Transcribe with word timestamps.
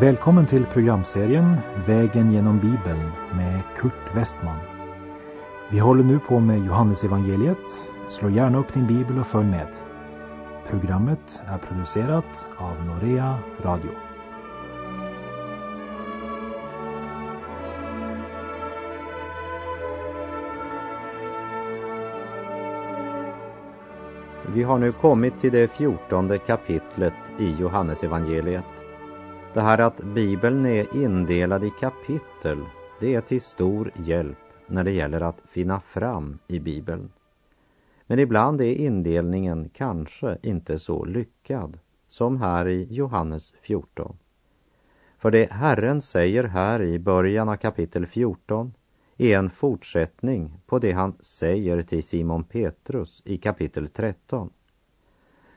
Välkommen 0.00 0.46
till 0.46 0.66
programserien 0.66 1.56
Vägen 1.86 2.32
genom 2.32 2.58
Bibeln 2.58 3.10
med 3.36 3.60
Kurt 3.76 4.16
Westman. 4.16 4.58
Vi 5.70 5.78
håller 5.78 6.04
nu 6.04 6.18
på 6.18 6.40
med 6.40 6.66
Johannesevangeliet. 6.66 7.88
Slå 8.08 8.30
gärna 8.30 8.58
upp 8.58 8.74
din 8.74 8.86
bibel 8.86 9.18
och 9.18 9.26
följ 9.26 9.46
med. 9.46 9.68
Programmet 10.70 11.42
är 11.46 11.58
producerat 11.58 12.46
av 12.56 12.86
Norea 12.86 13.38
Radio. 13.62 13.90
Vi 24.54 24.62
har 24.62 24.78
nu 24.78 24.92
kommit 24.92 25.40
till 25.40 25.52
det 25.52 25.72
fjortonde 25.72 26.38
kapitlet 26.38 27.14
i 27.38 27.50
Johannesevangeliet. 27.50 28.83
Det 29.54 29.60
här 29.60 29.78
att 29.78 30.04
Bibeln 30.04 30.66
är 30.66 30.96
indelad 30.96 31.64
i 31.64 31.70
kapitel, 31.80 32.58
det 33.00 33.14
är 33.14 33.20
till 33.20 33.40
stor 33.40 33.92
hjälp 34.04 34.38
när 34.66 34.84
det 34.84 34.90
gäller 34.90 35.20
att 35.20 35.40
finna 35.48 35.80
fram 35.80 36.38
i 36.46 36.58
Bibeln. 36.58 37.12
Men 38.06 38.18
ibland 38.18 38.60
är 38.60 38.74
indelningen 38.74 39.68
kanske 39.68 40.38
inte 40.42 40.78
så 40.78 41.04
lyckad 41.04 41.78
som 42.08 42.40
här 42.40 42.68
i 42.68 42.86
Johannes 42.90 43.54
14. 43.62 44.16
För 45.18 45.30
det 45.30 45.52
Herren 45.52 46.02
säger 46.02 46.44
här 46.44 46.82
i 46.82 46.98
början 46.98 47.48
av 47.48 47.56
kapitel 47.56 48.06
14 48.06 48.74
är 49.16 49.38
en 49.38 49.50
fortsättning 49.50 50.52
på 50.66 50.78
det 50.78 50.92
han 50.92 51.14
säger 51.20 51.82
till 51.82 52.04
Simon 52.04 52.44
Petrus 52.44 53.22
i 53.24 53.38
kapitel 53.38 53.88
13. 53.88 54.50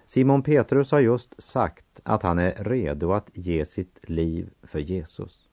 Simon 0.07 0.43
Petrus 0.43 0.91
har 0.91 0.99
just 0.99 1.43
sagt 1.43 1.99
att 2.03 2.23
han 2.23 2.39
är 2.39 2.63
redo 2.63 3.11
att 3.11 3.29
ge 3.33 3.65
sitt 3.65 4.09
liv 4.09 4.49
för 4.63 4.79
Jesus. 4.79 5.49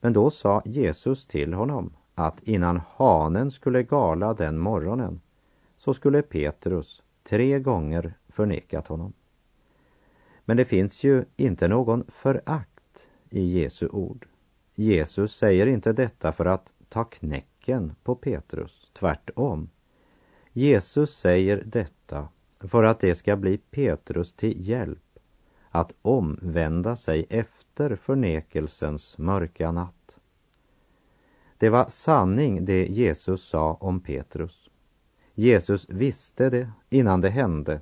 Men 0.00 0.12
då 0.12 0.30
sa 0.30 0.62
Jesus 0.64 1.26
till 1.26 1.54
honom 1.54 1.92
att 2.14 2.42
innan 2.42 2.80
hanen 2.96 3.50
skulle 3.50 3.82
gala 3.82 4.34
den 4.34 4.58
morgonen 4.58 5.20
så 5.76 5.94
skulle 5.94 6.22
Petrus 6.22 7.02
tre 7.22 7.58
gånger 7.58 8.14
förnekat 8.28 8.86
honom. 8.86 9.12
Men 10.44 10.56
det 10.56 10.64
finns 10.64 11.04
ju 11.04 11.24
inte 11.36 11.68
någon 11.68 12.04
förakt 12.08 13.08
i 13.30 13.60
Jesu 13.60 13.88
ord. 13.88 14.26
Jesus 14.74 15.36
säger 15.36 15.66
inte 15.66 15.92
detta 15.92 16.32
för 16.32 16.46
att 16.46 16.72
ta 16.88 17.04
knäcken 17.04 17.94
på 18.02 18.14
Petrus, 18.14 18.90
tvärtom. 18.98 19.68
Jesus 20.52 21.16
säger 21.16 21.62
detta 21.66 22.28
för 22.68 22.82
att 22.82 23.00
det 23.00 23.14
ska 23.14 23.36
bli 23.36 23.58
Petrus 23.58 24.32
till 24.32 24.68
hjälp 24.68 25.18
att 25.70 25.92
omvända 26.02 26.96
sig 26.96 27.26
efter 27.30 27.96
förnekelsens 27.96 29.18
mörka 29.18 29.72
natt. 29.72 30.18
Det 31.58 31.68
var 31.68 31.86
sanning 31.88 32.64
det 32.64 32.86
Jesus 32.86 33.44
sa 33.44 33.74
om 33.74 34.00
Petrus. 34.00 34.70
Jesus 35.34 35.88
visste 35.88 36.50
det 36.50 36.70
innan 36.90 37.20
det 37.20 37.30
hände. 37.30 37.80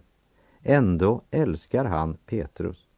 Ändå 0.63 1.23
älskar 1.31 1.85
han 1.85 2.17
Petrus. 2.27 2.89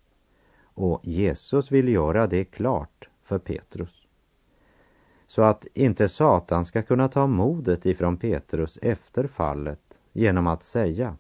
Och 0.63 1.01
Jesus 1.03 1.71
vill 1.71 1.89
göra 1.89 2.27
det 2.27 2.45
klart 2.45 3.09
för 3.23 3.39
Petrus. 3.39 4.07
Så 5.27 5.43
att 5.43 5.67
inte 5.75 6.09
Satan 6.09 6.65
ska 6.65 6.83
kunna 6.83 7.09
ta 7.09 7.27
modet 7.27 7.87
ifrån 7.87 8.17
Petrus 8.17 8.79
efter 8.83 9.27
fallet 9.27 9.99
genom 10.13 10.47
att 10.47 10.63
säga 10.63 11.17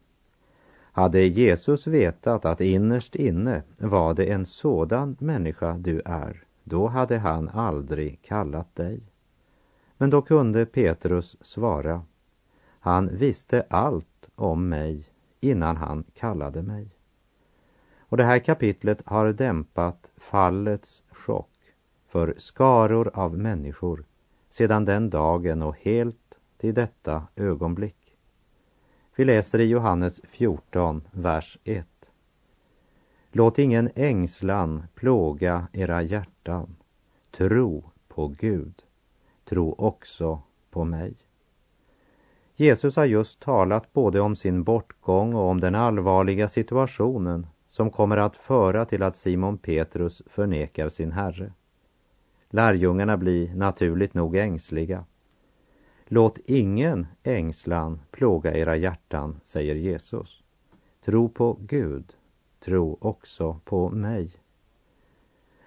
hade 0.94 1.20
Jesus 1.26 1.86
vetat 1.86 2.44
att 2.44 2.60
innerst 2.60 3.14
inne 3.16 3.62
var 3.78 4.14
det 4.14 4.32
en 4.32 4.46
sådan 4.46 5.16
människa 5.20 5.76
du 5.78 6.02
är, 6.04 6.44
då 6.64 6.86
hade 6.86 7.18
han 7.18 7.48
aldrig 7.48 8.22
kallat 8.22 8.74
dig. 8.74 9.00
Men 9.96 10.10
då 10.10 10.22
kunde 10.22 10.66
Petrus 10.66 11.36
svara, 11.40 12.02
han 12.80 13.16
visste 13.16 13.66
allt 13.70 14.28
om 14.34 14.68
mig 14.68 15.04
innan 15.40 15.76
han 15.76 16.04
kallade 16.14 16.62
mig. 16.62 16.88
Och 17.98 18.16
det 18.16 18.24
här 18.24 18.38
kapitlet 18.38 19.02
har 19.04 19.32
dämpat 19.32 20.10
fallets 20.16 21.02
chock 21.10 21.50
för 22.08 22.34
skaror 22.36 23.10
av 23.14 23.38
människor 23.38 24.04
sedan 24.50 24.84
den 24.84 25.10
dagen 25.10 25.62
och 25.62 25.76
helt 25.76 26.38
till 26.58 26.74
detta 26.74 27.26
ögonblick. 27.36 28.03
Vi 29.16 29.24
läser 29.24 29.58
i 29.58 29.64
Johannes 29.64 30.20
14, 30.24 31.02
vers 31.10 31.58
1. 31.64 31.86
Låt 33.32 33.58
ingen 33.58 33.90
ängslan 33.94 34.82
plåga 34.94 35.66
era 35.72 36.02
hjärtan. 36.02 36.76
Tro 37.30 37.90
på 38.08 38.28
Gud. 38.28 38.82
Tro 39.44 39.74
också 39.78 40.42
på 40.70 40.84
mig. 40.84 41.14
Jesus 42.56 42.96
har 42.96 43.04
just 43.04 43.40
talat 43.40 43.92
både 43.92 44.20
om 44.20 44.36
sin 44.36 44.64
bortgång 44.64 45.34
och 45.34 45.48
om 45.50 45.60
den 45.60 45.74
allvarliga 45.74 46.48
situationen 46.48 47.46
som 47.68 47.90
kommer 47.90 48.16
att 48.16 48.36
föra 48.36 48.84
till 48.84 49.02
att 49.02 49.16
Simon 49.16 49.58
Petrus 49.58 50.22
förnekar 50.26 50.88
sin 50.88 51.12
Herre. 51.12 51.52
Lärjungarna 52.50 53.16
blir 53.16 53.54
naturligt 53.54 54.14
nog 54.14 54.36
ängsliga. 54.36 55.04
Låt 56.08 56.38
ingen 56.46 57.06
ängslan 57.22 58.00
plåga 58.10 58.54
era 58.54 58.76
hjärtan, 58.76 59.40
säger 59.44 59.74
Jesus. 59.74 60.42
Tro 61.04 61.28
på 61.28 61.58
Gud, 61.60 62.12
tro 62.60 62.98
också 63.00 63.60
på 63.64 63.90
mig. 63.90 64.30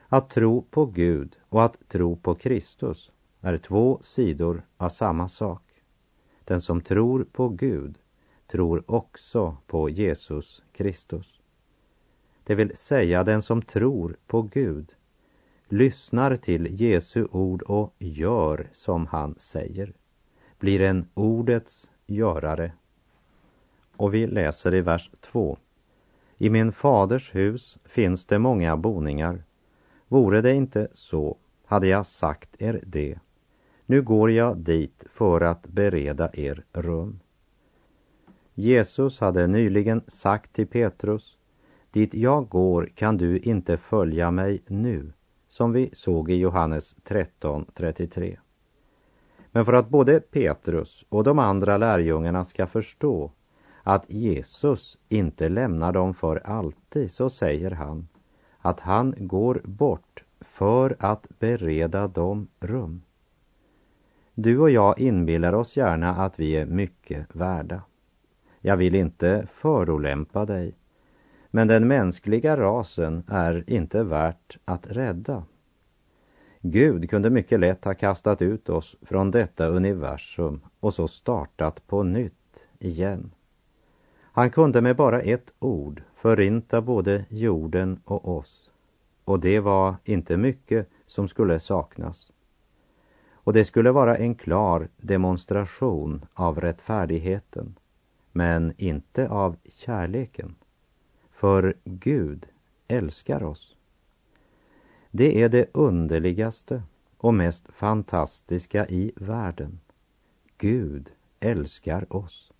Att 0.08 0.30
tro 0.30 0.62
på 0.62 0.86
Gud 0.86 1.38
och 1.50 1.64
att 1.64 1.90
tro 1.90 2.16
på 2.16 2.36
Kristus 2.36 3.12
är 3.42 3.58
två 3.58 4.00
sidor 4.02 4.62
av 4.78 4.90
samma 4.90 5.28
sak. 5.28 5.62
Den 6.44 6.62
som 6.62 6.82
tror 6.82 7.24
på 7.32 7.50
Gud 7.50 7.98
tror 8.48 8.84
också 8.92 9.58
på 9.68 9.90
Jesus 9.90 10.64
Kristus. 10.72 11.42
Det 12.44 12.56
vill 12.56 12.78
säga 12.78 13.24
den 13.24 13.42
som 13.42 13.62
tror 13.62 14.18
på 14.28 14.42
Gud 14.42 14.94
lyssnar 15.68 16.36
till 16.36 16.82
Jesu 16.82 17.28
ord 17.32 17.62
och 17.62 17.94
gör 17.98 18.68
som 18.74 19.08
han 19.08 19.36
säger 19.38 19.94
blir 20.60 20.82
en 20.82 21.08
ordets 21.14 21.90
görare. 22.06 22.72
Och 23.96 24.14
vi 24.14 24.28
läser 24.28 24.74
i 24.74 24.82
vers 24.82 25.12
2. 25.22 25.58
I 26.38 26.50
min 26.50 26.72
faders 26.72 27.36
hus 27.36 27.78
finns 27.86 28.26
det 28.26 28.40
många 28.40 28.78
boningar. 28.78 29.44
Vore 30.08 30.42
det 30.42 30.54
inte 30.54 30.88
så 30.92 31.38
hade 31.66 31.88
jag 31.88 32.06
sagt 32.06 32.62
er 32.62 32.82
det. 32.86 33.20
Nu 33.86 34.02
går 34.02 34.32
jag 34.32 34.58
dit 34.58 35.04
för 35.14 35.42
att 35.42 35.68
bereda 35.68 36.30
er 36.34 36.64
rum. 36.74 37.20
Jesus 38.54 39.20
hade 39.20 39.48
nyligen 39.48 40.02
sagt 40.08 40.54
till 40.54 40.68
Petrus, 40.68 41.38
dit 41.92 42.14
jag 42.14 42.50
går 42.50 42.90
kan 42.96 43.18
du 43.18 43.40
inte 43.40 43.78
följa 43.78 44.32
mig 44.32 44.62
nu, 44.68 45.14
som 45.48 45.72
vi 45.72 45.90
såg 45.94 46.32
i 46.32 46.36
Johannes 46.36 46.96
13.33. 47.04 48.38
Men 49.58 49.66
för 49.66 49.74
att 49.74 49.90
både 49.90 50.20
Petrus 50.20 51.06
och 51.10 51.24
de 51.24 51.40
andra 51.40 51.78
lärjungarna 51.78 52.44
ska 52.44 52.68
förstå 52.68 53.32
att 53.84 54.10
Jesus 54.10 54.98
inte 55.10 55.50
lämnar 55.50 55.92
dem 55.92 56.14
för 56.14 56.38
alltid 56.48 57.12
så 57.12 57.30
säger 57.30 57.72
han 57.72 58.08
att 58.60 58.80
han 58.80 59.16
går 59.18 59.62
bort 59.64 60.24
för 60.42 60.96
att 61.00 61.28
bereda 61.40 62.08
dem 62.08 62.48
rum. 62.60 63.02
Du 64.34 64.60
och 64.60 64.70
jag 64.70 65.00
inbillar 65.00 65.54
oss 65.54 65.78
gärna 65.78 66.16
att 66.16 66.40
vi 66.40 66.56
är 66.56 66.66
mycket 66.66 67.36
värda. 67.36 67.82
Jag 68.62 68.78
vill 68.78 68.96
inte 68.96 69.48
förolämpa 69.52 70.46
dig, 70.46 70.76
men 71.50 71.68
den 71.68 71.88
mänskliga 71.88 72.58
rasen 72.58 73.24
är 73.28 73.64
inte 73.68 74.04
värt 74.04 74.58
att 74.66 74.88
rädda. 74.92 75.44
Gud 76.72 77.10
kunde 77.10 77.30
mycket 77.30 77.60
lätt 77.60 77.86
ha 77.86 77.94
kastat 77.94 78.42
ut 78.42 78.70
oss 78.70 78.96
från 79.02 79.32
detta 79.32 79.68
universum 79.68 80.62
och 80.80 80.94
så 80.94 81.08
startat 81.08 81.88
på 81.88 82.04
nytt 82.04 82.68
igen. 82.80 83.32
Han 84.22 84.52
kunde 84.52 84.82
med 84.82 84.96
bara 84.96 85.22
ett 85.22 85.54
ord 85.60 86.04
förinta 86.16 86.82
både 86.82 87.26
jorden 87.30 88.00
och 88.06 88.38
oss. 88.38 88.72
Och 89.24 89.40
det 89.40 89.60
var 89.60 89.96
inte 90.04 90.38
mycket 90.38 90.90
som 91.06 91.28
skulle 91.28 91.60
saknas. 91.60 92.32
Och 93.32 93.54
det 93.54 93.66
skulle 93.66 93.92
vara 93.92 94.18
en 94.18 94.36
klar 94.36 94.88
demonstration 94.98 96.26
av 96.34 96.62
rättfärdigheten, 96.62 97.76
men 98.32 98.74
inte 98.78 99.30
av 99.30 99.56
kärleken. 99.66 100.56
För 101.32 101.76
Gud 101.84 102.48
älskar 102.88 103.44
oss. 103.44 103.77
Det 105.12 105.42
är 105.42 105.50
det 105.50 105.70
underligaste 105.74 106.84
och 107.18 107.34
mest 107.34 107.68
fantastiska 107.74 108.88
i 108.88 109.12
världen. 109.16 109.80
Gud 110.58 111.12
älskar 111.40 112.14
oss. 112.14 112.52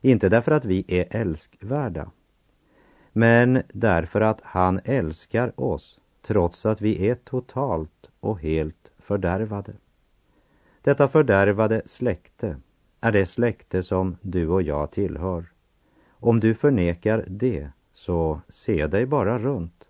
Inte 0.00 0.28
därför 0.28 0.52
att 0.52 0.64
vi 0.64 0.84
är 0.88 1.06
älskvärda, 1.10 2.10
men 3.12 3.62
därför 3.68 4.20
att 4.20 4.40
han 4.42 4.80
älskar 4.84 5.60
oss 5.60 6.00
trots 6.22 6.66
att 6.66 6.80
vi 6.80 7.08
är 7.08 7.14
totalt 7.14 8.10
och 8.20 8.40
helt 8.40 8.90
fördärvade. 8.98 9.72
Detta 10.82 11.08
fördärvade 11.08 11.82
släkte 11.86 12.56
är 13.00 13.12
det 13.12 13.26
släkte 13.26 13.82
som 13.82 14.16
du 14.20 14.48
och 14.48 14.62
jag 14.62 14.90
tillhör. 14.90 15.44
Om 16.10 16.40
du 16.40 16.54
förnekar 16.54 17.24
det, 17.28 17.70
så 17.92 18.40
se 18.48 18.86
dig 18.86 19.06
bara 19.06 19.38
runt. 19.38 19.85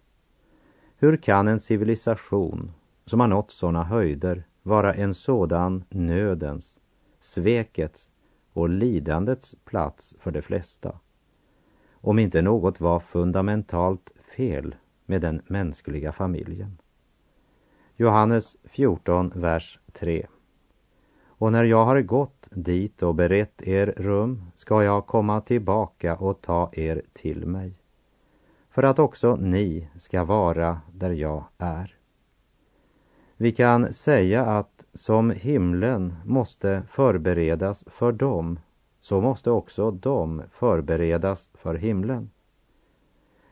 Hur 0.99 1.17
kan 1.17 1.49
en 1.49 1.61
civilisation 1.61 2.73
som 3.05 3.21
har 3.21 3.29
nått 3.29 3.51
sådana 3.51 3.85
höjder 3.85 4.45
vara 4.63 4.95
en 4.95 5.15
sådan 5.15 5.85
nödens, 5.89 6.79
svekets 7.21 8.13
och 8.53 8.69
lidandets 8.69 9.55
plats 9.65 10.15
för 10.19 10.31
de 10.31 10.43
flesta? 10.43 10.99
Om 11.93 12.19
inte 12.19 12.43
något 12.43 12.81
var 12.81 13.01
fundamentalt 13.01 14.13
fel 14.37 14.75
med 15.07 15.21
den 15.21 15.43
mänskliga 15.47 16.13
familjen. 16.13 16.79
Johannes 17.97 18.57
14, 18.65 19.33
vers 19.35 19.81
3. 19.93 20.27
Och 21.27 21.53
när 21.53 21.65
jag 21.65 21.85
har 21.85 22.01
gått 22.01 22.49
dit 22.51 23.03
och 23.03 23.15
berett 23.15 23.63
er 23.63 23.95
rum 23.97 24.43
ska 24.55 24.85
jag 24.85 25.07
komma 25.07 25.41
tillbaka 25.41 26.17
och 26.17 26.41
ta 26.41 26.71
er 26.73 27.03
till 27.13 27.47
mig, 27.47 27.75
för 28.77 28.83
att 28.83 28.99
också 28.99 29.37
ni 29.37 29.89
ska 29.99 30.25
vara 30.25 30.81
där 30.93 31.11
jag 31.11 31.45
är. 31.59 31.97
Vi 33.37 33.53
kan 33.53 33.93
säga 33.93 34.47
att 34.47 34.85
som 34.95 35.31
himlen 35.31 36.15
måste 36.25 36.83
förberedas 36.91 37.85
för 37.87 38.13
dem, 38.13 38.59
så 39.01 39.21
måste 39.21 39.51
också 39.51 39.91
de 39.91 40.43
förberedas 40.51 41.51
för 41.55 41.75
himlen. 41.75 42.31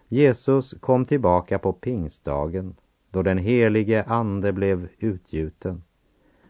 Jesus 0.09 0.75
kom 0.81 1.05
tillbaka 1.05 1.59
på 1.59 1.73
pingstdagen 1.73 2.77
då 3.11 3.23
den 3.23 3.39
helige 3.39 4.03
ande 4.03 4.53
blev 4.53 4.89
utgjuten. 4.99 5.83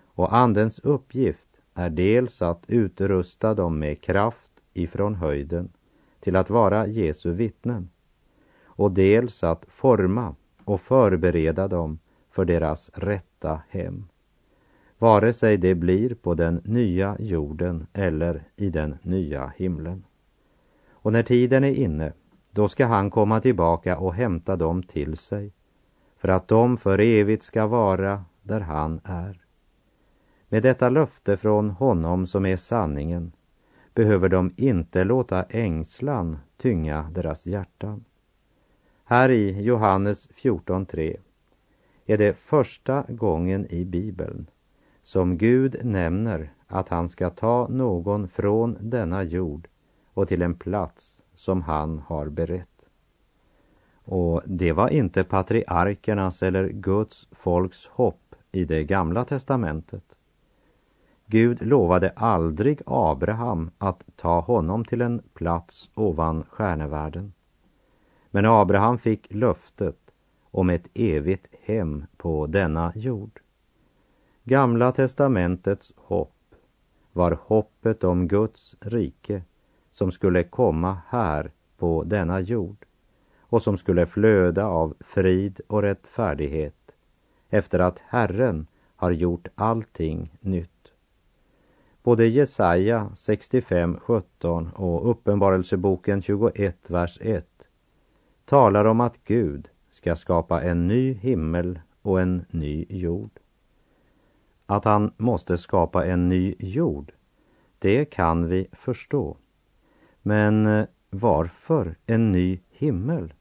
Och 0.04 0.34
andens 0.36 0.78
uppgift 0.78 1.60
är 1.74 1.90
dels 1.90 2.42
att 2.42 2.64
utrusta 2.68 3.54
dem 3.54 3.78
med 3.78 4.00
kraft 4.00 4.50
ifrån 4.72 5.14
höjden 5.14 5.72
till 6.20 6.36
att 6.36 6.50
vara 6.50 6.86
Jesu 6.86 7.32
vittnen 7.32 7.88
och 8.76 8.92
dels 8.92 9.44
att 9.44 9.64
forma 9.68 10.34
och 10.64 10.80
förbereda 10.80 11.68
dem 11.68 11.98
för 12.30 12.44
deras 12.44 12.90
rätta 12.94 13.62
hem. 13.68 14.04
Vare 14.98 15.32
sig 15.32 15.56
det 15.56 15.74
blir 15.74 16.14
på 16.14 16.34
den 16.34 16.60
nya 16.64 17.16
jorden 17.18 17.86
eller 17.92 18.42
i 18.56 18.70
den 18.70 18.96
nya 19.02 19.52
himlen. 19.56 20.04
Och 20.90 21.12
när 21.12 21.22
tiden 21.22 21.64
är 21.64 21.74
inne 21.74 22.12
då 22.50 22.68
ska 22.68 22.86
han 22.86 23.10
komma 23.10 23.40
tillbaka 23.40 23.98
och 23.98 24.14
hämta 24.14 24.56
dem 24.56 24.82
till 24.82 25.16
sig 25.16 25.52
för 26.16 26.28
att 26.28 26.48
de 26.48 26.76
för 26.76 26.98
evigt 26.98 27.42
ska 27.42 27.66
vara 27.66 28.24
där 28.42 28.60
han 28.60 29.00
är. 29.04 29.40
Med 30.48 30.62
detta 30.62 30.88
löfte 30.88 31.36
från 31.36 31.70
honom 31.70 32.26
som 32.26 32.46
är 32.46 32.56
sanningen 32.56 33.32
behöver 33.94 34.28
de 34.28 34.52
inte 34.56 35.04
låta 35.04 35.42
ängslan 35.42 36.38
tynga 36.56 37.10
deras 37.14 37.46
hjärtan. 37.46 38.04
Här 39.06 39.30
i 39.30 39.62
Johannes 39.62 40.28
14.3 40.28 41.16
är 42.06 42.18
det 42.18 42.36
första 42.36 43.04
gången 43.08 43.66
i 43.70 43.84
Bibeln 43.84 44.46
som 45.02 45.38
Gud 45.38 45.76
nämner 45.84 46.52
att 46.66 46.88
han 46.88 47.08
ska 47.08 47.30
ta 47.30 47.68
någon 47.68 48.28
från 48.28 48.76
denna 48.80 49.22
jord 49.22 49.68
och 50.14 50.28
till 50.28 50.42
en 50.42 50.54
plats 50.54 51.22
som 51.34 51.62
han 51.62 51.98
har 51.98 52.28
berett. 52.28 52.86
Och 54.04 54.42
det 54.46 54.72
var 54.72 54.88
inte 54.88 55.24
patriarkernas 55.24 56.42
eller 56.42 56.68
Guds 56.68 57.28
folks 57.32 57.86
hopp 57.86 58.34
i 58.52 58.64
det 58.64 58.84
gamla 58.84 59.24
testamentet. 59.24 60.04
Gud 61.26 61.66
lovade 61.66 62.10
aldrig 62.10 62.82
Abraham 62.86 63.70
att 63.78 64.04
ta 64.16 64.40
honom 64.40 64.84
till 64.84 65.00
en 65.00 65.22
plats 65.34 65.90
ovan 65.94 66.44
stjärnevärlden. 66.50 67.32
Men 68.34 68.46
Abraham 68.46 68.98
fick 68.98 69.34
löftet 69.34 70.10
om 70.50 70.70
ett 70.70 70.88
evigt 70.94 71.46
hem 71.62 72.04
på 72.16 72.46
denna 72.46 72.92
jord. 72.96 73.40
Gamla 74.44 74.92
testamentets 74.92 75.92
hopp 75.96 76.54
var 77.12 77.38
hoppet 77.42 78.04
om 78.04 78.28
Guds 78.28 78.76
rike 78.80 79.42
som 79.90 80.12
skulle 80.12 80.44
komma 80.44 80.98
här 81.08 81.50
på 81.78 82.04
denna 82.04 82.40
jord 82.40 82.84
och 83.40 83.62
som 83.62 83.78
skulle 83.78 84.06
flöda 84.06 84.66
av 84.66 84.94
frid 85.00 85.60
och 85.66 85.82
rättfärdighet 85.82 86.92
efter 87.48 87.78
att 87.78 87.98
Herren 87.98 88.66
har 88.96 89.10
gjort 89.10 89.48
allting 89.54 90.38
nytt. 90.40 90.92
Både 92.02 92.26
Jesaja 92.26 93.10
65.17 93.14 94.72
och 94.72 95.10
Uppenbarelseboken 95.10 96.22
21, 96.22 96.90
vers 96.90 97.18
1 97.20 97.53
talar 98.44 98.84
om 98.84 99.00
att 99.00 99.24
Gud 99.24 99.68
ska 99.90 100.16
skapa 100.16 100.62
en 100.62 100.86
ny 100.86 101.12
himmel 101.12 101.80
och 102.02 102.20
en 102.20 102.44
ny 102.50 102.86
jord. 102.88 103.30
Att 104.66 104.84
han 104.84 105.12
måste 105.16 105.58
skapa 105.58 106.06
en 106.06 106.28
ny 106.28 106.54
jord, 106.58 107.12
det 107.78 108.04
kan 108.04 108.48
vi 108.48 108.66
förstå. 108.72 109.36
Men 110.22 110.66
eh, 110.66 110.86
varför 111.10 111.96
en 112.06 112.32
ny 112.32 112.60
himmel? 112.70 113.34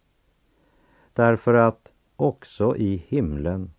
Därför 1.13 1.53
att 1.53 1.91
också 2.15 2.77
i 2.77 3.03
himlen 3.07 3.71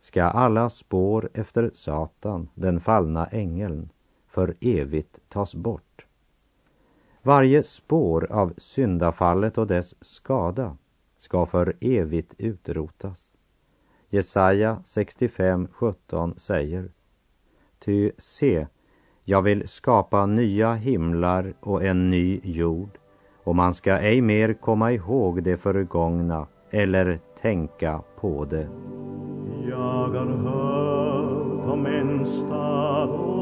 ska 0.00 0.24
alla 0.24 0.70
spår 0.70 1.30
efter 1.34 1.70
Satan, 1.74 2.48
den 2.54 2.80
fallna 2.80 3.26
ängeln, 3.26 3.88
för 4.26 4.54
evigt 4.60 5.18
tas 5.28 5.54
bort. 5.54 5.91
Varje 7.24 7.62
spår 7.62 8.32
av 8.32 8.52
syndafallet 8.56 9.58
och 9.58 9.66
dess 9.66 9.94
skada 10.00 10.76
ska 11.18 11.46
för 11.46 11.76
evigt 11.80 12.34
utrotas. 12.38 13.28
Jesaja 14.08 14.78
65.17 14.84 16.38
säger 16.38 16.90
Ty 17.84 18.10
se, 18.18 18.66
jag 19.24 19.42
vill 19.42 19.68
skapa 19.68 20.26
nya 20.26 20.74
himlar 20.74 21.54
och 21.60 21.84
en 21.84 22.10
ny 22.10 22.40
jord 22.42 22.98
och 23.44 23.56
man 23.56 23.74
ska 23.74 23.98
ej 23.98 24.20
mer 24.20 24.54
komma 24.54 24.92
ihåg 24.92 25.42
det 25.42 25.56
förgångna 25.56 26.46
eller 26.70 27.18
tänka 27.40 28.02
på 28.20 28.44
det. 28.44 28.68
Jag 29.68 30.08
har 30.08 30.26
hört 30.26 31.68
om 31.72 31.86
en 31.86 32.26
stad 32.26 33.41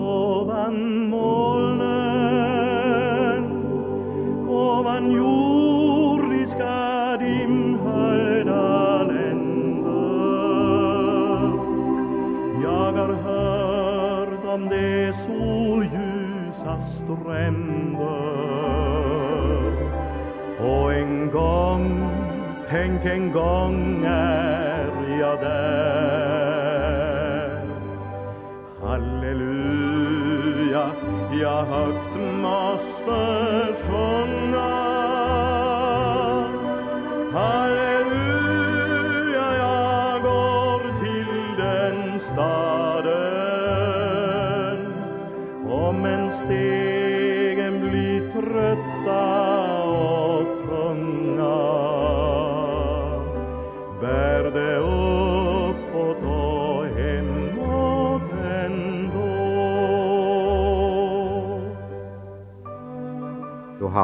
stränder. 17.05 18.11
Och 20.61 20.93
en 20.95 21.31
gång 21.31 22.11
Tänk 22.71 23.05
en 23.05 23.33
gång 23.33 24.05
är 24.05 25.19
jag 25.21 25.41
där. 25.41 26.81
Halleluja, 28.83 30.11
jag 31.33 31.65
högt 31.65 32.17
måste 32.43 33.75
sjunga 33.87 34.70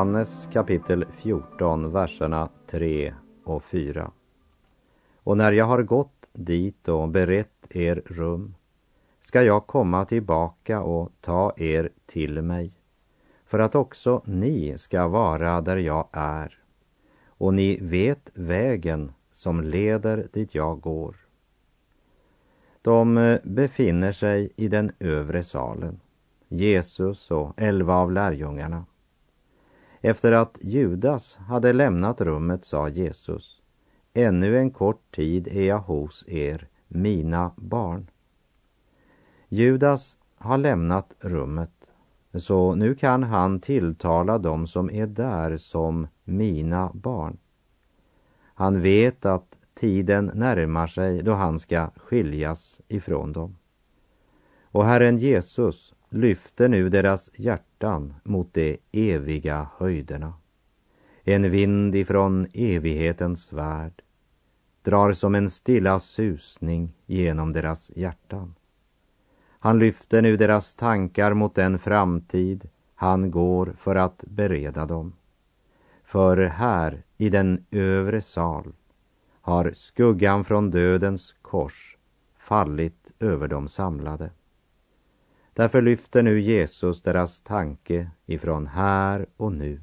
Johannes 0.06 0.48
kapitel 0.52 1.04
14, 1.22 1.92
verserna 1.92 2.48
3 2.66 3.14
och 3.44 3.64
4. 3.64 4.10
Och 5.16 5.36
när 5.36 5.52
jag 5.52 5.64
har 5.64 5.82
gått 5.82 6.28
dit 6.32 6.88
och 6.88 7.08
berett 7.08 7.76
er 7.76 8.02
rum 8.06 8.54
ska 9.20 9.42
jag 9.42 9.66
komma 9.66 10.04
tillbaka 10.04 10.82
och 10.82 11.12
ta 11.20 11.52
er 11.56 11.90
till 12.06 12.42
mig 12.42 12.72
för 13.46 13.58
att 13.58 13.74
också 13.74 14.22
ni 14.24 14.78
ska 14.78 15.08
vara 15.08 15.60
där 15.60 15.76
jag 15.76 16.08
är 16.12 16.58
och 17.26 17.54
ni 17.54 17.78
vet 17.80 18.30
vägen 18.34 19.12
som 19.32 19.60
leder 19.60 20.28
dit 20.32 20.54
jag 20.54 20.80
går. 20.80 21.16
De 22.82 23.38
befinner 23.44 24.12
sig 24.12 24.52
i 24.56 24.68
den 24.68 24.92
övre 24.98 25.44
salen, 25.44 26.00
Jesus 26.48 27.30
och 27.30 27.52
elva 27.56 27.94
av 27.94 28.12
lärjungarna. 28.12 28.84
Efter 30.06 30.32
att 30.32 30.58
Judas 30.60 31.36
hade 31.36 31.72
lämnat 31.72 32.20
rummet 32.20 32.64
sa 32.64 32.88
Jesus, 32.88 33.62
ännu 34.14 34.58
en 34.58 34.70
kort 34.70 35.14
tid 35.14 35.48
är 35.48 35.62
jag 35.62 35.78
hos 35.78 36.24
er, 36.28 36.68
mina 36.88 37.50
barn. 37.56 38.10
Judas 39.48 40.16
har 40.36 40.58
lämnat 40.58 41.14
rummet, 41.20 41.92
så 42.34 42.74
nu 42.74 42.94
kan 42.94 43.22
han 43.22 43.60
tilltala 43.60 44.38
dem 44.38 44.66
som 44.66 44.90
är 44.90 45.06
där 45.06 45.56
som 45.56 46.06
mina 46.24 46.90
barn. 46.94 47.38
Han 48.54 48.80
vet 48.80 49.26
att 49.26 49.56
tiden 49.74 50.30
närmar 50.34 50.86
sig 50.86 51.22
då 51.22 51.32
han 51.32 51.58
ska 51.58 51.90
skiljas 51.96 52.80
ifrån 52.88 53.32
dem. 53.32 53.56
Och 54.62 54.84
Herren 54.84 55.18
Jesus 55.18 55.94
lyfter 56.08 56.68
nu 56.68 56.88
deras 56.88 57.30
hjärtan 57.34 57.65
mot 58.22 58.54
de 58.54 58.78
eviga 58.92 59.68
höjderna. 59.78 60.34
En 61.24 61.50
vind 61.50 61.94
ifrån 61.94 62.46
evighetens 62.54 63.52
värld 63.52 64.02
drar 64.82 65.12
som 65.12 65.34
en 65.34 65.50
stilla 65.50 65.98
susning 65.98 66.92
genom 67.06 67.52
deras 67.52 67.90
hjärtan. 67.94 68.54
Han 69.58 69.78
lyfter 69.78 70.22
nu 70.22 70.36
deras 70.36 70.74
tankar 70.74 71.34
mot 71.34 71.54
den 71.54 71.78
framtid 71.78 72.68
han 72.94 73.30
går 73.30 73.74
för 73.78 73.96
att 73.96 74.24
bereda 74.26 74.86
dem. 74.86 75.12
För 76.04 76.36
här 76.36 77.02
i 77.16 77.28
den 77.28 77.64
övre 77.70 78.20
sal 78.20 78.72
har 79.40 79.72
skuggan 79.74 80.44
från 80.44 80.70
dödens 80.70 81.34
kors 81.42 81.96
fallit 82.38 83.12
över 83.20 83.48
de 83.48 83.68
samlade. 83.68 84.30
Därför 85.56 85.82
lyfter 85.82 86.22
nu 86.22 86.40
Jesus 86.40 87.02
deras 87.02 87.40
tanke 87.40 88.10
ifrån 88.26 88.66
här 88.66 89.26
och 89.36 89.52
nu 89.52 89.80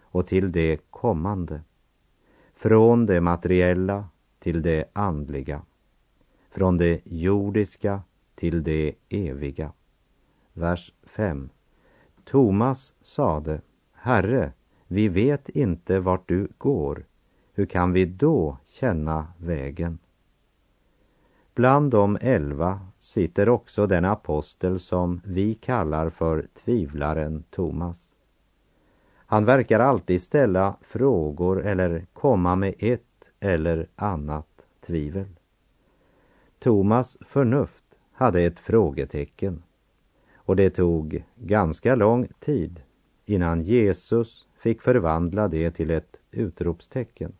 och 0.00 0.26
till 0.26 0.52
det 0.52 0.90
kommande. 0.90 1.60
Från 2.54 3.06
det 3.06 3.20
materiella 3.20 4.08
till 4.38 4.62
det 4.62 4.84
andliga. 4.92 5.62
Från 6.50 6.76
det 6.76 7.00
jordiska 7.04 8.02
till 8.34 8.64
det 8.64 8.94
eviga. 9.08 9.72
Vers 10.52 10.92
5. 11.02 11.48
Thomas 12.24 12.94
sade, 13.02 13.60
Herre, 13.92 14.52
vi 14.86 15.08
vet 15.08 15.48
inte 15.48 16.00
vart 16.00 16.28
du 16.28 16.48
går. 16.58 17.04
Hur 17.54 17.66
kan 17.66 17.92
vi 17.92 18.04
då 18.04 18.58
känna 18.66 19.26
vägen? 19.38 19.98
Bland 21.56 21.90
de 21.90 22.18
elva 22.20 22.80
sitter 22.98 23.48
också 23.48 23.86
den 23.86 24.04
apostel 24.04 24.80
som 24.80 25.20
vi 25.24 25.54
kallar 25.54 26.10
för 26.10 26.46
tvivlaren 26.64 27.44
Thomas. 27.50 28.10
Han 29.16 29.44
verkar 29.44 29.80
alltid 29.80 30.22
ställa 30.22 30.76
frågor 30.80 31.66
eller 31.66 32.06
komma 32.12 32.56
med 32.56 32.74
ett 32.78 33.30
eller 33.40 33.88
annat 33.96 34.66
tvivel. 34.86 35.26
Thomas 36.58 37.16
förnuft 37.20 37.84
hade 38.12 38.40
ett 38.42 38.60
frågetecken 38.60 39.62
och 40.34 40.56
det 40.56 40.70
tog 40.70 41.24
ganska 41.34 41.94
lång 41.94 42.28
tid 42.40 42.82
innan 43.24 43.62
Jesus 43.62 44.46
fick 44.58 44.82
förvandla 44.82 45.48
det 45.48 45.70
till 45.70 45.90
ett 45.90 46.20
utropstecken. 46.30 47.32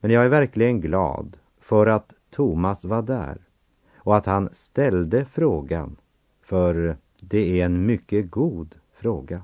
Men 0.00 0.10
jag 0.10 0.24
är 0.24 0.28
verkligen 0.28 0.80
glad 0.80 1.36
för 1.60 1.86
att 1.86 2.14
Thomas 2.34 2.84
var 2.84 3.02
där 3.02 3.38
och 3.96 4.16
att 4.16 4.26
han 4.26 4.48
ställde 4.52 5.24
frågan, 5.24 5.96
för 6.42 6.96
det 7.20 7.60
är 7.60 7.64
en 7.64 7.86
mycket 7.86 8.30
god 8.30 8.74
fråga. 8.92 9.42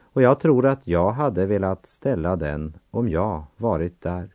Och 0.00 0.22
jag 0.22 0.40
tror 0.40 0.66
att 0.66 0.86
jag 0.86 1.12
hade 1.12 1.46
velat 1.46 1.86
ställa 1.86 2.36
den 2.36 2.76
om 2.90 3.08
jag 3.08 3.44
varit 3.56 4.00
där. 4.00 4.28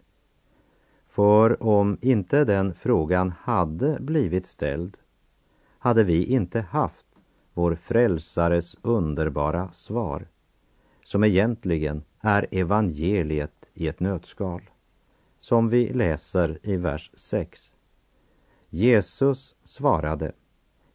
För 1.07 1.63
om 1.63 1.97
inte 2.01 2.43
den 2.43 2.73
frågan 2.73 3.33
hade 3.39 3.97
blivit 3.99 4.45
ställd 4.45 4.97
hade 5.79 6.03
vi 6.03 6.25
inte 6.25 6.61
haft 6.61 7.05
vår 7.53 7.75
frälsares 7.75 8.75
underbara 8.81 9.71
svar 9.71 10.27
som 11.03 11.23
egentligen 11.23 12.03
är 12.21 12.47
evangeliet 12.51 13.69
i 13.73 13.87
ett 13.87 13.99
nötskal 13.99 14.61
som 15.47 15.69
vi 15.69 15.93
läser 15.93 16.59
i 16.63 16.77
vers 16.77 17.11
6. 17.13 17.75
Jesus 18.69 19.55
svarade, 19.63 20.31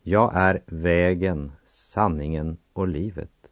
jag 0.03 0.35
är 0.35 0.63
vägen, 0.67 1.53
sanningen 1.65 2.57
och 2.73 2.89
livet. 2.89 3.51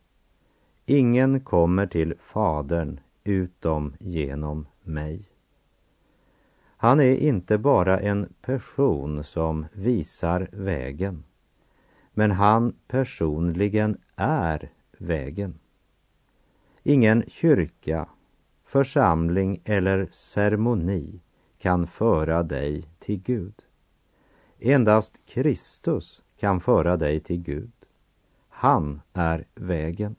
Ingen 0.87 1.41
kommer 1.41 1.87
till 1.87 2.15
Fadern 2.19 3.01
utom 3.25 3.95
genom 4.01 4.67
mig. 4.83 5.29
Han 6.77 7.01
är 7.01 7.15
inte 7.15 7.59
bara 7.59 8.01
en 8.01 8.35
person 8.41 9.25
som 9.25 9.67
visar 9.73 10.49
vägen, 10.53 11.25
men 12.13 12.31
han 12.31 12.75
personligen 12.89 14.01
är 14.17 14.73
vägen. 14.99 15.59
Ingen 16.83 17.25
kyrka, 17.29 18.09
församling 18.71 19.61
eller 19.65 20.09
ceremoni 20.11 21.21
kan 21.59 21.87
föra 21.87 22.43
dig 22.43 22.89
till 22.99 23.23
Gud. 23.23 23.55
Endast 24.59 25.21
Kristus 25.27 26.23
kan 26.37 26.61
föra 26.61 26.97
dig 26.97 27.21
till 27.21 27.43
Gud. 27.43 27.73
Han 28.49 29.01
är 29.13 29.45
vägen. 29.55 30.17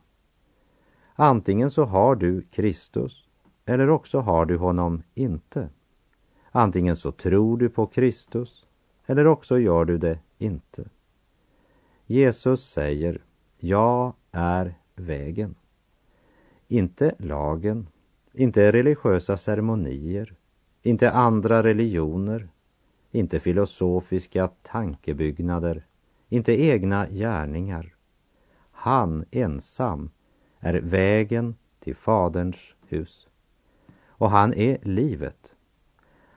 Antingen 1.16 1.72
så 1.72 1.84
har 1.84 2.16
du 2.16 2.42
Kristus 2.42 3.30
eller 3.66 3.90
också 3.90 4.20
har 4.20 4.46
du 4.46 4.58
honom 4.58 5.04
inte. 5.14 5.70
Antingen 6.52 6.96
så 6.96 7.12
tror 7.12 7.58
du 7.58 7.70
på 7.70 7.88
Kristus 7.88 8.66
eller 9.06 9.28
också 9.28 9.60
gör 9.60 9.86
du 9.86 9.98
det 9.98 10.20
inte. 10.38 10.90
Jesus 12.06 12.70
säger, 12.70 13.22
jag 13.58 14.14
är 14.32 14.76
vägen. 14.96 15.56
Inte 16.68 17.16
lagen, 17.20 17.88
inte 18.34 18.72
religiösa 18.72 19.38
ceremonier, 19.38 20.34
inte 20.82 21.12
andra 21.12 21.64
religioner, 21.64 22.48
inte 23.12 23.40
filosofiska 23.40 24.50
tankebyggnader, 24.62 25.86
inte 26.30 26.62
egna 26.62 27.08
gärningar. 27.08 27.96
Han 28.72 29.26
ensam 29.32 30.10
är 30.60 30.74
vägen 30.74 31.56
till 31.80 31.96
Faderns 31.96 32.58
hus. 32.88 33.28
Och 34.08 34.30
han 34.30 34.54
är 34.54 34.78
livet. 34.82 35.56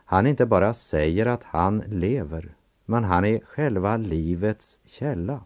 Han 0.05 0.27
inte 0.27 0.47
bara 0.47 0.75
säger 0.75 1.27
att 1.27 1.43
han 1.45 1.79
lever, 1.87 2.55
men 2.85 3.05
han 3.05 3.25
är 3.25 3.39
själva 3.39 3.97
livets 3.97 4.81
källa. 4.85 5.41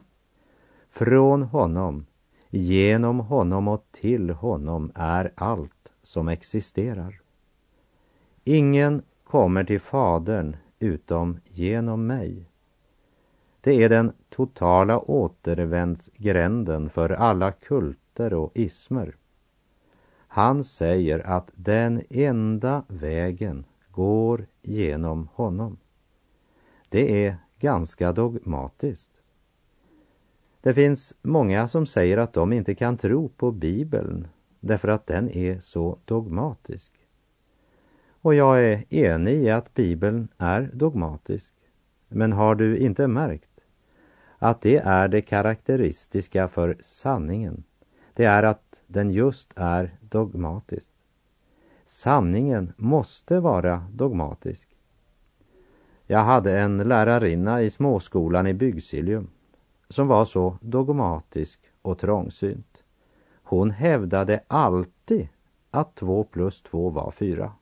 Från 0.90 1.42
honom, 1.42 2.06
genom 2.50 3.20
honom 3.20 3.68
och 3.68 3.84
till 3.90 4.30
honom 4.30 4.92
är 4.94 5.32
allt 5.34 5.77
som 6.08 6.28
existerar. 6.28 7.20
Ingen 8.44 9.02
kommer 9.24 9.64
till 9.64 9.80
Fadern 9.80 10.56
utom 10.78 11.40
genom 11.44 12.06
mig. 12.06 12.50
Det 13.60 13.82
är 13.82 13.88
den 13.88 14.12
totala 14.28 14.98
återvändsgränden 14.98 16.90
för 16.90 17.10
alla 17.10 17.52
kulter 17.52 18.34
och 18.34 18.52
ismer. 18.54 19.16
Han 20.28 20.64
säger 20.64 21.26
att 21.26 21.50
den 21.54 22.02
enda 22.10 22.82
vägen 22.88 23.64
går 23.90 24.46
genom 24.62 25.28
honom. 25.34 25.76
Det 26.88 27.26
är 27.26 27.36
ganska 27.58 28.12
dogmatiskt. 28.12 29.22
Det 30.60 30.74
finns 30.74 31.14
många 31.22 31.68
som 31.68 31.86
säger 31.86 32.18
att 32.18 32.32
de 32.32 32.52
inte 32.52 32.74
kan 32.74 32.96
tro 32.96 33.28
på 33.28 33.50
Bibeln 33.50 34.28
därför 34.68 34.88
att 34.88 35.06
den 35.06 35.30
är 35.30 35.58
så 35.60 35.98
dogmatisk. 36.04 36.92
Och 38.20 38.34
jag 38.34 38.64
är 38.64 38.94
enig 38.94 39.34
i 39.34 39.50
att 39.50 39.74
Bibeln 39.74 40.28
är 40.38 40.70
dogmatisk. 40.72 41.54
Men 42.08 42.32
har 42.32 42.54
du 42.54 42.78
inte 42.78 43.06
märkt 43.06 43.60
att 44.38 44.60
det 44.60 44.76
är 44.76 45.08
det 45.08 45.20
karaktäristiska 45.20 46.48
för 46.48 46.76
sanningen? 46.80 47.64
Det 48.14 48.24
är 48.24 48.42
att 48.42 48.82
den 48.86 49.10
just 49.10 49.52
är 49.56 49.96
dogmatisk. 50.00 50.90
Sanningen 51.86 52.72
måste 52.76 53.40
vara 53.40 53.86
dogmatisk. 53.92 54.68
Jag 56.06 56.24
hade 56.24 56.60
en 56.60 56.78
lärarinna 56.78 57.62
i 57.62 57.70
småskolan 57.70 58.46
i 58.46 58.54
Bygdsiljum 58.54 59.30
som 59.88 60.08
var 60.08 60.24
så 60.24 60.58
dogmatisk 60.60 61.60
och 61.82 61.98
trångsynt. 61.98 62.67
Hon 63.50 63.70
hävdade 63.70 64.40
alltid 64.46 65.28
att 65.70 65.94
två 65.94 66.24
plus 66.24 66.62
två 66.62 66.90
var 66.90 67.10
fyra. 67.10 67.52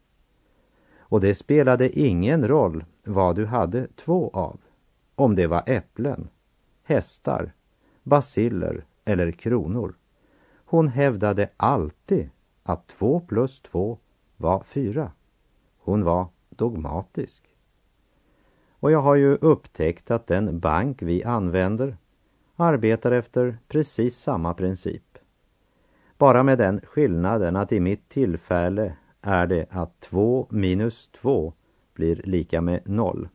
Och 0.99 1.21
det 1.21 1.35
spelade 1.35 1.99
ingen 1.99 2.49
roll 2.49 2.85
vad 3.05 3.37
du 3.37 3.47
hade 3.47 3.87
två 3.97 4.31
av. 4.33 4.61
om 5.15 5.35
det 5.35 5.47
var 5.47 5.63
äpplen, 5.67 6.29
hästar, 6.83 7.53
basiller 8.03 8.85
eller 9.05 9.33
kronor. 9.33 9.95
Hon 10.65 10.89
hävdade 10.89 11.49
alltid 11.57 12.31
att 12.63 12.87
två 12.87 13.21
plus 13.21 13.61
två 13.61 13.99
var 14.37 14.63
fyra. 14.63 15.13
Hon 15.79 16.05
var 16.05 16.29
dogmatisk. 16.49 17.43
Och 18.71 18.91
jag 18.91 19.01
har 19.01 19.15
ju 19.15 19.35
upptäckt 19.35 20.11
att 20.11 20.27
den 20.27 20.59
bank 20.61 21.03
vi 21.03 21.25
använder 21.25 21.97
arbetar 22.57 23.13
efter 23.13 23.59
precis 23.69 24.19
samma 24.19 24.55
princip. 24.55 25.16
Bara 26.19 26.43
med 26.43 26.59
den 26.59 26.81
skillnaden 26.81 27.57
att 27.57 27.73
i 27.73 27.81
mitt 27.81 28.09
tillfälle 28.09 28.97
är 29.21 29.47
det 29.47 29.67
att 29.71 30.01
2 30.01 30.47
minus 30.51 31.11
2 31.21 31.53
blir 31.95 32.21
lika 32.25 32.61
med 32.61 32.81
0. 32.85 33.29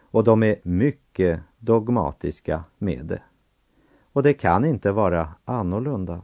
Och 0.00 0.24
de 0.24 0.42
är 0.42 0.56
mycket 0.62 1.40
dogmatiska 1.58 2.64
med 2.78 3.06
det. 3.06 3.22
Och 4.12 4.22
det 4.22 4.34
kan 4.34 4.64
inte 4.64 4.92
vara 4.92 5.34
annorlunda 5.44 6.22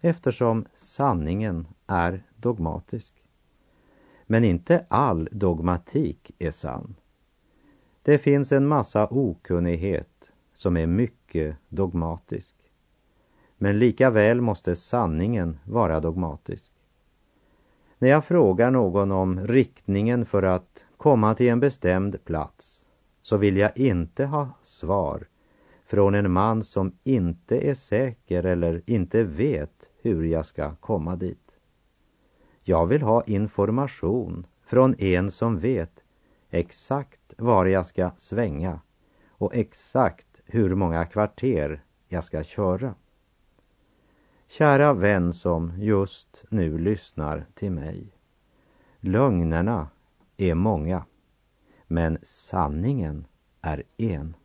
eftersom 0.00 0.66
sanningen 0.74 1.66
är 1.86 2.22
dogmatisk. 2.36 3.14
Men 4.26 4.44
inte 4.44 4.86
all 4.88 5.28
dogmatik 5.32 6.30
är 6.38 6.50
sann. 6.50 6.94
Det 8.02 8.18
finns 8.18 8.52
en 8.52 8.66
massa 8.66 9.08
okunnighet 9.10 10.32
som 10.52 10.76
är 10.76 10.86
mycket 10.86 11.56
dogmatisk. 11.68 12.59
Men 13.62 13.78
lika 13.78 14.10
väl 14.10 14.40
måste 14.40 14.76
sanningen 14.76 15.58
vara 15.64 16.00
dogmatisk. 16.00 16.72
När 17.98 18.08
jag 18.08 18.24
frågar 18.24 18.70
någon 18.70 19.12
om 19.12 19.46
riktningen 19.46 20.26
för 20.26 20.42
att 20.42 20.84
komma 20.96 21.34
till 21.34 21.48
en 21.48 21.60
bestämd 21.60 22.24
plats 22.24 22.86
så 23.22 23.36
vill 23.36 23.56
jag 23.56 23.78
inte 23.78 24.24
ha 24.24 24.48
svar 24.62 25.26
från 25.86 26.14
en 26.14 26.30
man 26.30 26.62
som 26.62 26.92
inte 27.04 27.68
är 27.70 27.74
säker 27.74 28.44
eller 28.44 28.82
inte 28.86 29.24
vet 29.24 29.88
hur 30.02 30.24
jag 30.24 30.46
ska 30.46 30.74
komma 30.74 31.16
dit. 31.16 31.50
Jag 32.62 32.86
vill 32.86 33.02
ha 33.02 33.22
information 33.24 34.46
från 34.66 34.94
en 34.98 35.30
som 35.30 35.58
vet 35.58 36.04
exakt 36.50 37.34
var 37.38 37.66
jag 37.66 37.86
ska 37.86 38.10
svänga 38.16 38.80
och 39.28 39.54
exakt 39.54 40.40
hur 40.44 40.74
många 40.74 41.04
kvarter 41.04 41.84
jag 42.08 42.24
ska 42.24 42.44
köra. 42.44 42.94
Kära 44.52 44.92
vän 44.92 45.32
som 45.32 45.72
just 45.78 46.44
nu 46.48 46.78
lyssnar 46.78 47.46
till 47.54 47.70
mig. 47.70 48.06
Lögnerna 49.00 49.88
är 50.36 50.54
många, 50.54 51.04
men 51.86 52.18
sanningen 52.22 53.26
är 53.60 53.82
en. 53.96 54.36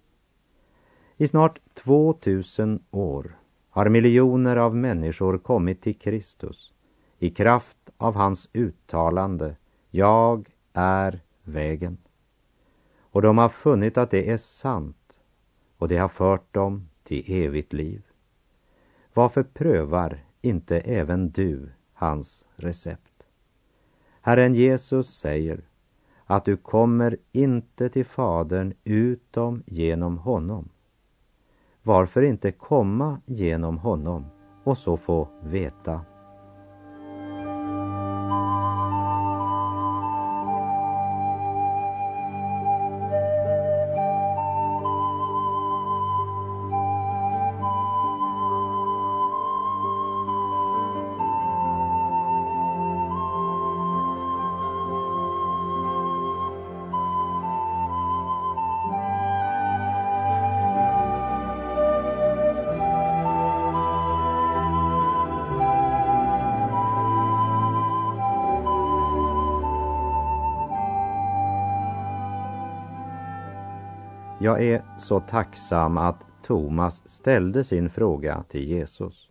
I 1.17 1.27
snart 1.27 1.59
2000 1.73 2.83
år 2.91 3.37
har 3.69 3.89
miljoner 3.89 4.55
av 4.55 4.75
människor 4.75 5.37
kommit 5.37 5.81
till 5.81 5.99
Kristus 5.99 6.73
i 7.19 7.29
kraft 7.29 7.89
av 7.97 8.15
hans 8.15 8.49
uttalande 8.53 9.55
Jag 9.89 10.49
är 10.73 11.19
vägen. 11.43 11.97
Och 12.99 13.21
de 13.21 13.37
har 13.37 13.49
funnit 13.49 13.97
att 13.97 14.11
det 14.11 14.29
är 14.29 14.37
sant 14.37 15.19
och 15.77 15.87
det 15.87 15.97
har 15.97 16.09
fört 16.09 16.53
dem 16.53 16.89
till 17.03 17.23
evigt 17.27 17.73
liv. 17.73 18.04
Varför 19.15 19.43
prövar 19.43 20.23
inte 20.41 20.79
även 20.79 21.29
du 21.29 21.69
hans 21.93 22.45
recept? 22.55 23.23
Herren 24.21 24.55
Jesus 24.55 25.17
säger 25.17 25.61
att 26.25 26.45
du 26.45 26.57
kommer 26.57 27.17
inte 27.31 27.89
till 27.89 28.05
Fadern 28.05 28.73
utom 28.83 29.63
genom 29.65 30.17
honom. 30.17 30.69
Varför 31.83 32.21
inte 32.21 32.51
komma 32.51 33.21
genom 33.25 33.77
honom 33.77 34.25
och 34.63 34.77
så 34.77 34.97
få 34.97 35.27
veta 35.43 36.01
Jag 74.45 74.63
är 74.63 74.83
så 74.97 75.19
tacksam 75.19 75.97
att 75.97 76.25
Thomas 76.43 77.09
ställde 77.09 77.63
sin 77.63 77.89
fråga 77.89 78.43
till 78.49 78.63
Jesus 78.69 79.29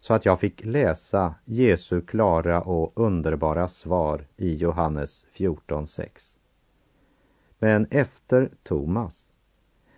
så 0.00 0.14
att 0.14 0.24
jag 0.24 0.40
fick 0.40 0.64
läsa 0.64 1.34
Jesu 1.44 2.00
klara 2.00 2.62
och 2.62 2.92
underbara 2.94 3.68
svar 3.68 4.26
i 4.36 4.54
Johannes 4.54 5.26
14.6. 5.34 6.08
Men 7.58 7.86
efter 7.90 8.50
Thomas 8.62 9.32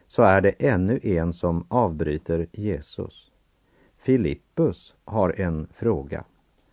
så 0.06 0.22
är 0.22 0.40
det 0.40 0.50
ännu 0.58 1.00
en 1.02 1.32
som 1.32 1.66
avbryter 1.68 2.46
Jesus. 2.52 3.32
Filippus 3.98 4.94
har 5.04 5.40
en 5.40 5.66
fråga 5.74 6.24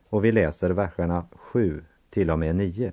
och 0.10 0.26
vi 0.26 0.32
läser 0.32 0.70
verserna 0.70 1.26
7 1.32 1.84
till 2.10 2.32
och 2.32 2.40
med 2.40 2.56
9. 2.56 2.92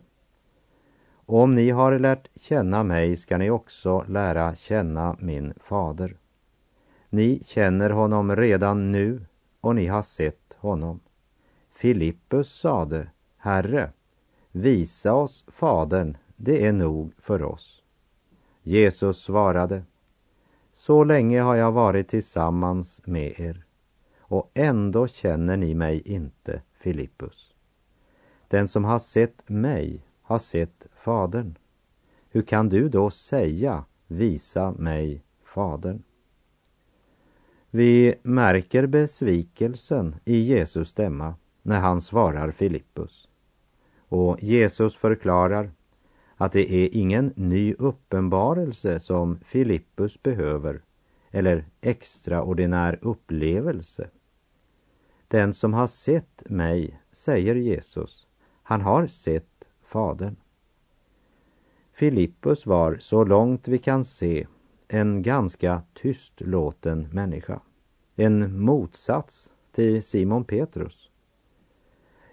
Om 1.33 1.55
ni 1.55 1.71
har 1.71 1.99
lärt 1.99 2.29
känna 2.35 2.83
mig 2.83 3.17
ska 3.17 3.39
ni 3.39 3.51
också 3.51 4.05
lära 4.09 4.57
känna 4.57 5.17
min 5.19 5.55
fader. 5.57 6.17
Ni 7.09 7.43
känner 7.47 7.91
honom 7.91 8.37
redan 8.37 8.93
nu 8.93 9.27
och 9.61 9.75
ni 9.75 9.87
har 9.87 10.03
sett 10.03 10.57
honom. 10.59 11.01
Filippus 11.73 12.59
sade, 12.59 13.09
Herre, 13.37 13.91
visa 14.51 15.15
oss 15.15 15.45
Fadern, 15.49 16.17
det 16.37 16.67
är 16.67 16.73
nog 16.73 17.13
för 17.19 17.43
oss. 17.43 17.83
Jesus 18.63 19.23
svarade, 19.23 19.83
så 20.73 21.05
länge 21.05 21.41
har 21.41 21.55
jag 21.55 21.73
varit 21.73 22.09
tillsammans 22.09 23.01
med 23.05 23.41
er 23.41 23.65
och 24.19 24.51
ändå 24.55 25.07
känner 25.07 25.57
ni 25.57 25.75
mig 25.75 26.03
inte, 26.05 26.63
Filippus. 26.73 27.55
Den 28.49 28.69
som 28.69 28.85
har 28.85 28.99
sett 28.99 29.49
mig 29.49 30.05
har 30.31 30.39
sett 30.39 30.87
Fadern. 30.93 31.59
Hur 32.31 32.43
kan 32.43 32.69
du 32.69 32.89
då 32.89 33.11
säga 33.11 33.85
visa 34.07 34.73
mig 34.73 35.23
Fadern? 35.45 36.03
Vi 37.71 38.15
märker 38.23 38.87
besvikelsen 38.87 40.17
i 40.25 40.39
Jesus 40.39 40.89
stämma 40.89 41.35
när 41.63 41.81
han 41.81 42.01
svarar 42.01 42.51
Filippus. 42.51 43.29
Och 43.99 44.43
Jesus 44.43 44.97
förklarar 44.97 45.71
att 46.37 46.53
det 46.53 46.73
är 46.73 46.97
ingen 46.97 47.33
ny 47.37 47.75
uppenbarelse 47.75 49.01
som 49.01 49.39
Filippus 49.45 50.23
behöver 50.23 50.83
eller 51.31 51.65
extraordinär 51.81 52.99
upplevelse. 53.03 54.11
Den 55.29 55.55
som 55.55 55.75
har 55.75 55.87
sett 55.87 56.43
mig, 56.51 57.01
säger 57.13 57.55
Jesus, 57.55 58.27
han 58.63 58.81
har 58.81 59.07
sett 59.07 59.50
Fadern. 59.91 60.37
Filippus 61.93 62.67
var, 62.67 62.97
så 63.01 63.25
långt 63.25 63.69
vi 63.69 63.79
kan 63.79 64.05
se, 64.05 64.47
en 64.89 65.23
ganska 65.23 65.83
tystlåten 65.95 67.09
människa. 67.13 67.61
En 68.15 68.61
motsats 68.61 69.53
till 69.73 70.03
Simon 70.03 70.45
Petrus. 70.45 71.11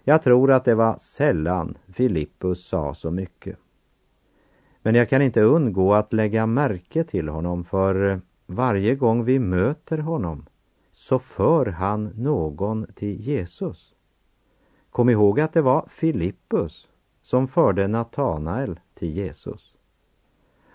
Jag 0.04 0.22
tror 0.22 0.52
att 0.52 0.64
det 0.64 0.74
var 0.74 0.98
sällan 0.98 1.78
Filippus 1.92 2.66
sa 2.66 2.94
så 2.94 3.10
mycket. 3.10 3.58
Men 4.82 4.94
jag 4.94 5.08
kan 5.08 5.22
inte 5.22 5.42
undgå 5.42 5.94
att 5.94 6.12
lägga 6.12 6.46
märke 6.46 7.04
till 7.04 7.28
honom 7.28 7.64
för 7.64 8.20
varje 8.46 8.94
gång 8.94 9.24
vi 9.24 9.38
möter 9.38 9.98
honom 9.98 10.46
så 10.92 11.18
för 11.18 11.66
han 11.66 12.04
någon 12.04 12.86
till 12.94 13.20
Jesus. 13.20 13.94
Kom 14.90 15.10
ihåg 15.10 15.40
att 15.40 15.52
det 15.52 15.62
var 15.62 15.88
Filippus 15.90 16.88
som 17.28 17.48
förde 17.48 17.88
Natanael 17.88 18.80
till 18.94 19.10
Jesus. 19.10 19.74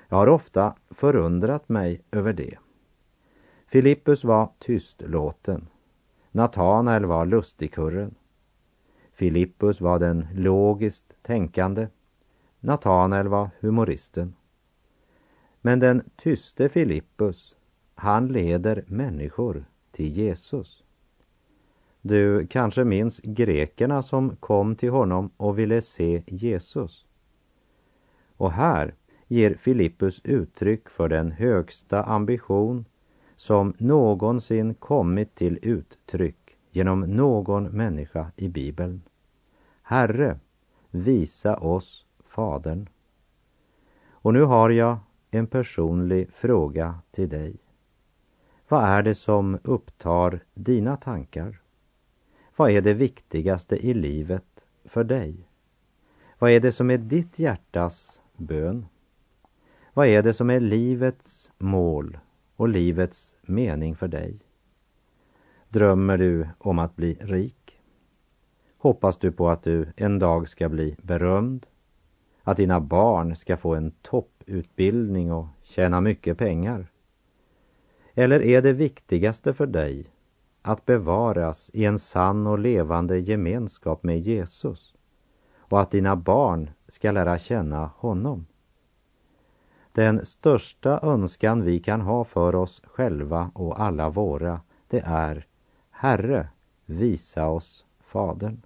Jag 0.07 0.17
har 0.17 0.27
ofta 0.27 0.75
förundrat 0.89 1.69
mig 1.69 2.01
över 2.11 2.33
det. 2.33 2.57
Filippus 3.67 4.23
var 4.23 4.49
tystlåten. 4.59 5.67
Natanael 6.31 7.05
var 7.05 7.25
lustigkurren. 7.25 8.15
Filippus 9.13 9.81
var 9.81 9.99
den 9.99 10.27
logiskt 10.33 11.13
tänkande. 11.21 11.87
Natanael 12.59 13.27
var 13.27 13.49
humoristen. 13.59 14.35
Men 15.61 15.79
den 15.79 16.09
tyste 16.15 16.69
Filippus, 16.69 17.55
han 17.95 18.27
leder 18.27 18.83
människor 18.87 19.65
till 19.91 20.17
Jesus. 20.17 20.83
Du 22.05 22.47
kanske 22.47 22.83
minns 22.83 23.19
grekerna 23.23 24.01
som 24.01 24.35
kom 24.35 24.75
till 24.75 24.89
honom 24.89 25.29
och 25.37 25.59
ville 25.59 25.81
se 25.81 26.23
Jesus. 26.27 27.05
Och 28.37 28.51
här 28.51 28.95
ger 29.27 29.55
Filippus 29.55 30.21
uttryck 30.23 30.89
för 30.89 31.09
den 31.09 31.31
högsta 31.31 32.03
ambition 32.03 32.85
som 33.35 33.73
någonsin 33.77 34.73
kommit 34.73 35.35
till 35.35 35.59
uttryck 35.61 36.57
genom 36.71 36.99
någon 36.99 37.63
människa 37.63 38.31
i 38.35 38.49
Bibeln. 38.49 39.01
Herre, 39.81 40.39
visa 40.89 41.57
oss 41.57 42.05
Fadern. 42.27 42.89
Och 44.09 44.33
nu 44.33 44.43
har 44.43 44.69
jag 44.69 44.97
en 45.31 45.47
personlig 45.47 46.29
fråga 46.33 46.99
till 47.11 47.29
dig. 47.29 47.55
Vad 48.67 48.83
är 48.83 49.03
det 49.03 49.15
som 49.15 49.59
upptar 49.63 50.39
dina 50.53 50.97
tankar? 50.97 51.62
Vad 52.55 52.71
är 52.71 52.81
det 52.81 52.93
viktigaste 52.93 53.75
i 53.75 53.93
livet 53.93 54.67
för 54.85 55.03
dig? 55.03 55.35
Vad 56.39 56.51
är 56.51 56.59
det 56.59 56.71
som 56.71 56.89
är 56.89 56.97
ditt 56.97 57.39
hjärtas 57.39 58.21
bön? 58.37 58.85
Vad 59.93 60.07
är 60.07 60.23
det 60.23 60.33
som 60.33 60.49
är 60.49 60.59
livets 60.59 61.51
mål 61.57 62.17
och 62.55 62.69
livets 62.69 63.35
mening 63.41 63.95
för 63.95 64.07
dig? 64.07 64.39
Drömmer 65.69 66.17
du 66.17 66.49
om 66.57 66.79
att 66.79 66.95
bli 66.95 67.17
rik? 67.21 67.79
Hoppas 68.77 69.17
du 69.17 69.31
på 69.31 69.49
att 69.49 69.63
du 69.63 69.87
en 69.95 70.19
dag 70.19 70.49
ska 70.49 70.69
bli 70.69 70.95
berömd? 71.01 71.65
Att 72.43 72.57
dina 72.57 72.79
barn 72.79 73.35
ska 73.35 73.57
få 73.57 73.75
en 73.75 73.91
topputbildning 73.91 75.31
och 75.31 75.47
tjäna 75.63 76.01
mycket 76.01 76.37
pengar? 76.37 76.87
Eller 78.13 78.41
är 78.41 78.61
det 78.61 78.73
viktigaste 78.73 79.53
för 79.53 79.65
dig 79.65 80.12
att 80.63 80.86
bevaras 80.86 81.71
i 81.73 81.86
en 81.86 81.99
sann 81.99 82.47
och 82.47 82.60
levande 82.60 83.19
gemenskap 83.19 84.04
med 84.04 84.19
Jesus 84.19 84.93
och 85.58 85.82
att 85.82 85.91
dina 85.91 86.15
barn 86.15 86.69
ska 86.88 87.12
lära 87.12 87.38
känna 87.38 87.86
honom? 87.97 88.45
Den 89.91 90.26
största 90.26 90.99
önskan 91.04 91.63
vi 91.63 91.80
kan 91.80 92.02
ha 92.02 92.23
för 92.23 92.56
oss 92.56 92.82
själva 92.86 93.52
och 93.54 93.82
alla 93.82 94.10
våra, 94.10 94.62
det 94.88 95.04
är 95.06 95.47
Herre, 95.89 96.47
visa 96.86 97.47
oss 97.47 97.86
Fadern. 97.99 98.62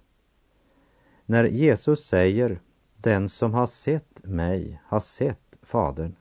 När 1.26 1.44
Jesus 1.44 2.04
säger 2.04 2.60
den 2.96 3.28
som 3.28 3.54
har 3.54 3.66
sett 3.66 4.24
mig 4.24 4.80
har 4.84 5.00
sett 5.00 5.58
Fadern 5.62 6.14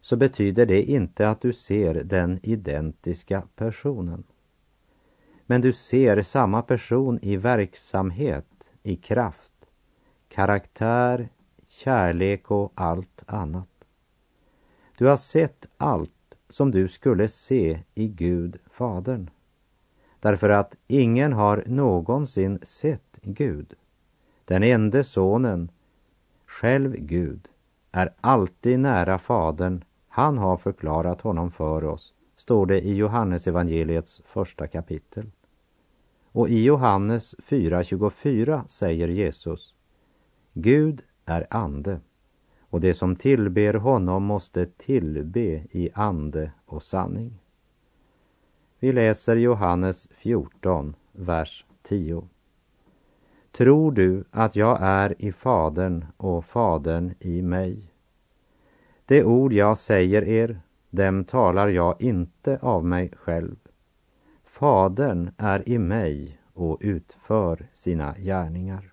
så 0.00 0.16
betyder 0.16 0.66
det 0.66 0.82
inte 0.82 1.28
att 1.28 1.40
du 1.40 1.52
ser 1.52 1.94
den 1.94 2.40
identiska 2.42 3.42
personen. 3.56 4.24
Men 5.52 5.60
du 5.60 5.72
ser 5.72 6.22
samma 6.22 6.62
person 6.62 7.18
i 7.22 7.36
verksamhet, 7.36 8.70
i 8.82 8.96
kraft, 8.96 9.52
karaktär, 10.28 11.28
kärlek 11.66 12.50
och 12.50 12.72
allt 12.74 13.24
annat. 13.26 13.84
Du 14.98 15.06
har 15.06 15.16
sett 15.16 15.66
allt 15.76 16.34
som 16.48 16.70
du 16.70 16.88
skulle 16.88 17.28
se 17.28 17.82
i 17.94 18.08
Gud 18.08 18.56
Fadern. 18.70 19.30
Därför 20.20 20.48
att 20.48 20.74
ingen 20.86 21.32
har 21.32 21.64
någonsin 21.66 22.58
sett 22.62 23.18
Gud. 23.22 23.74
Den 24.44 24.62
ende 24.62 25.04
sonen, 25.04 25.70
själv 26.46 26.96
Gud, 26.96 27.48
är 27.90 28.12
alltid 28.20 28.78
nära 28.78 29.18
Fadern. 29.18 29.84
Han 30.08 30.38
har 30.38 30.56
förklarat 30.56 31.20
honom 31.20 31.50
för 31.50 31.84
oss, 31.84 32.14
står 32.36 32.66
det 32.66 32.80
i 32.80 32.94
Johannesevangeliets 32.94 34.22
första 34.24 34.66
kapitel. 34.66 35.30
Och 36.32 36.48
i 36.48 36.64
Johannes 36.64 37.34
4.24 37.48 38.68
säger 38.68 39.08
Jesus 39.08 39.74
Gud 40.52 41.02
är 41.24 41.46
ande 41.50 42.00
och 42.60 42.80
det 42.80 42.94
som 42.94 43.16
tillber 43.16 43.74
honom 43.74 44.24
måste 44.24 44.66
tillbe 44.66 45.64
i 45.70 45.90
ande 45.94 46.52
och 46.66 46.82
sanning. 46.82 47.38
Vi 48.78 48.92
läser 48.92 49.36
Johannes 49.36 50.08
14, 50.10 50.96
vers 51.12 51.66
10. 51.82 52.28
Tror 53.52 53.92
du 53.92 54.24
att 54.30 54.56
jag 54.56 54.78
är 54.80 55.14
i 55.18 55.32
Fadern 55.32 56.06
och 56.16 56.44
Fadern 56.44 57.14
i 57.20 57.42
mig? 57.42 57.92
Det 59.06 59.24
ord 59.24 59.52
jag 59.52 59.78
säger 59.78 60.24
er, 60.24 60.60
dem 60.90 61.24
talar 61.24 61.68
jag 61.68 62.02
inte 62.02 62.58
av 62.62 62.84
mig 62.84 63.12
själv. 63.16 63.56
Fadern 64.62 65.30
är 65.36 65.68
i 65.68 65.78
mig 65.78 66.38
och 66.54 66.78
utför 66.80 67.66
sina 67.72 68.14
gärningar. 68.18 68.92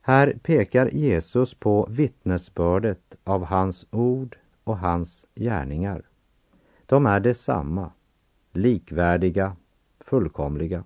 Här 0.00 0.38
pekar 0.42 0.86
Jesus 0.86 1.54
på 1.54 1.86
vittnesbördet 1.90 3.16
av 3.24 3.44
hans 3.44 3.86
ord 3.90 4.38
och 4.64 4.78
hans 4.78 5.26
gärningar. 5.34 6.02
De 6.86 7.06
är 7.06 7.20
detsamma, 7.20 7.90
likvärdiga, 8.52 9.56
fullkomliga. 10.00 10.84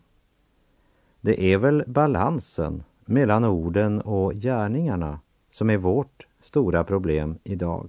Det 1.20 1.52
är 1.52 1.58
väl 1.58 1.84
balansen 1.86 2.82
mellan 3.04 3.44
orden 3.44 4.00
och 4.00 4.34
gärningarna 4.34 5.20
som 5.50 5.70
är 5.70 5.78
vårt 5.78 6.26
stora 6.40 6.84
problem 6.84 7.38
idag. 7.44 7.88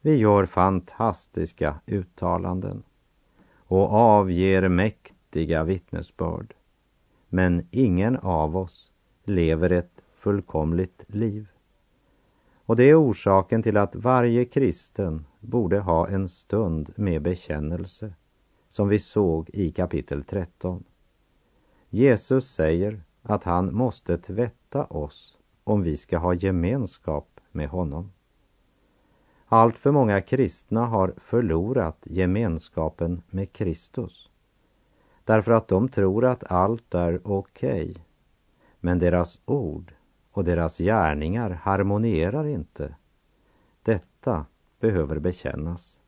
Vi 0.00 0.16
gör 0.16 0.46
fantastiska 0.46 1.80
uttalanden 1.86 2.82
och 3.72 3.92
avger 3.92 4.68
mäktiga 4.68 5.64
vittnesbörd. 5.64 6.54
Men 7.28 7.66
ingen 7.70 8.16
av 8.16 8.56
oss 8.56 8.92
lever 9.24 9.70
ett 9.70 10.02
fullkomligt 10.14 11.04
liv. 11.06 11.48
Och 12.54 12.76
det 12.76 12.84
är 12.84 13.02
orsaken 13.02 13.62
till 13.62 13.76
att 13.76 13.96
varje 13.96 14.44
kristen 14.44 15.26
borde 15.40 15.78
ha 15.78 16.08
en 16.08 16.28
stund 16.28 16.92
med 16.96 17.22
bekännelse, 17.22 18.14
som 18.70 18.88
vi 18.88 18.98
såg 18.98 19.50
i 19.52 19.70
kapitel 19.70 20.24
13. 20.24 20.84
Jesus 21.88 22.50
säger 22.50 23.02
att 23.22 23.44
han 23.44 23.74
måste 23.74 24.18
tvätta 24.18 24.84
oss 24.84 25.38
om 25.64 25.82
vi 25.82 25.96
ska 25.96 26.18
ha 26.18 26.34
gemenskap 26.34 27.40
med 27.52 27.68
honom. 27.68 28.12
Allt 29.54 29.78
för 29.78 29.90
många 29.90 30.20
kristna 30.20 30.86
har 30.86 31.14
förlorat 31.16 31.98
gemenskapen 32.02 33.22
med 33.30 33.52
Kristus 33.52 34.30
därför 35.24 35.52
att 35.52 35.68
de 35.68 35.88
tror 35.88 36.24
att 36.24 36.44
allt 36.52 36.94
är 36.94 37.20
okej. 37.24 37.90
Okay, 37.90 38.02
men 38.80 38.98
deras 38.98 39.40
ord 39.44 39.94
och 40.30 40.44
deras 40.44 40.78
gärningar 40.78 41.50
harmonierar 41.50 42.46
inte. 42.46 42.94
Detta 43.82 44.46
behöver 44.80 45.18
bekännas. 45.18 45.98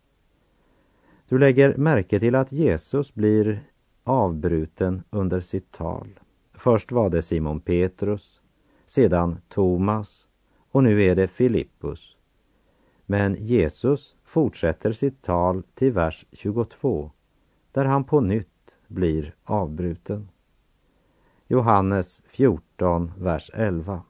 Du 1.28 1.38
lägger 1.38 1.76
märke 1.76 2.20
till 2.20 2.35
att 2.35 2.52
Jesus 2.52 3.14
blir 3.14 3.64
avbruten 4.04 5.02
under 5.11 5.40
sitt 5.40 5.72
tal. 5.72 6.09
Först 6.52 6.92
var 6.92 7.11
det 7.11 7.22
Simon 7.22 7.61
Petrus, 7.61 8.40
sedan 8.87 9.38
Thomas 9.48 10.26
och 10.70 10.85
nu 10.85 11.02
är 11.02 11.14
det 11.14 11.28
Filippus. 11.28 12.13
Men 13.07 13.35
Jesus 13.35 14.17
fortsätter 14.25 14.93
sitt 14.93 15.23
tal 15.23 15.62
till 15.75 15.93
vers 15.93 16.25
22 16.33 17.11
där 17.73 17.85
han 17.85 18.05
på 18.05 18.21
nytt 18.21 18.77
blir 18.87 19.35
avbruten. 19.45 20.29
Johannes 21.47 22.23
14, 22.27 23.12
vers 23.19 23.51
11. 23.55 24.03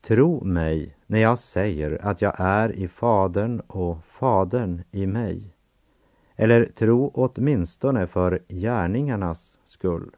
Tro 0.00 0.44
mig 0.44 0.96
när 1.06 1.18
jag 1.18 1.38
säger 1.38 2.06
att 2.06 2.22
jag 2.22 2.34
är 2.38 2.72
i 2.72 2.88
Fadern 2.88 3.60
och 3.60 4.04
Fadern 4.04 4.82
i 4.90 5.06
mig. 5.06 5.54
Eller 6.36 6.66
tro 6.66 7.10
åtminstone 7.14 8.06
för 8.06 8.42
gärningarnas 8.48 9.58
skull. 9.66 10.10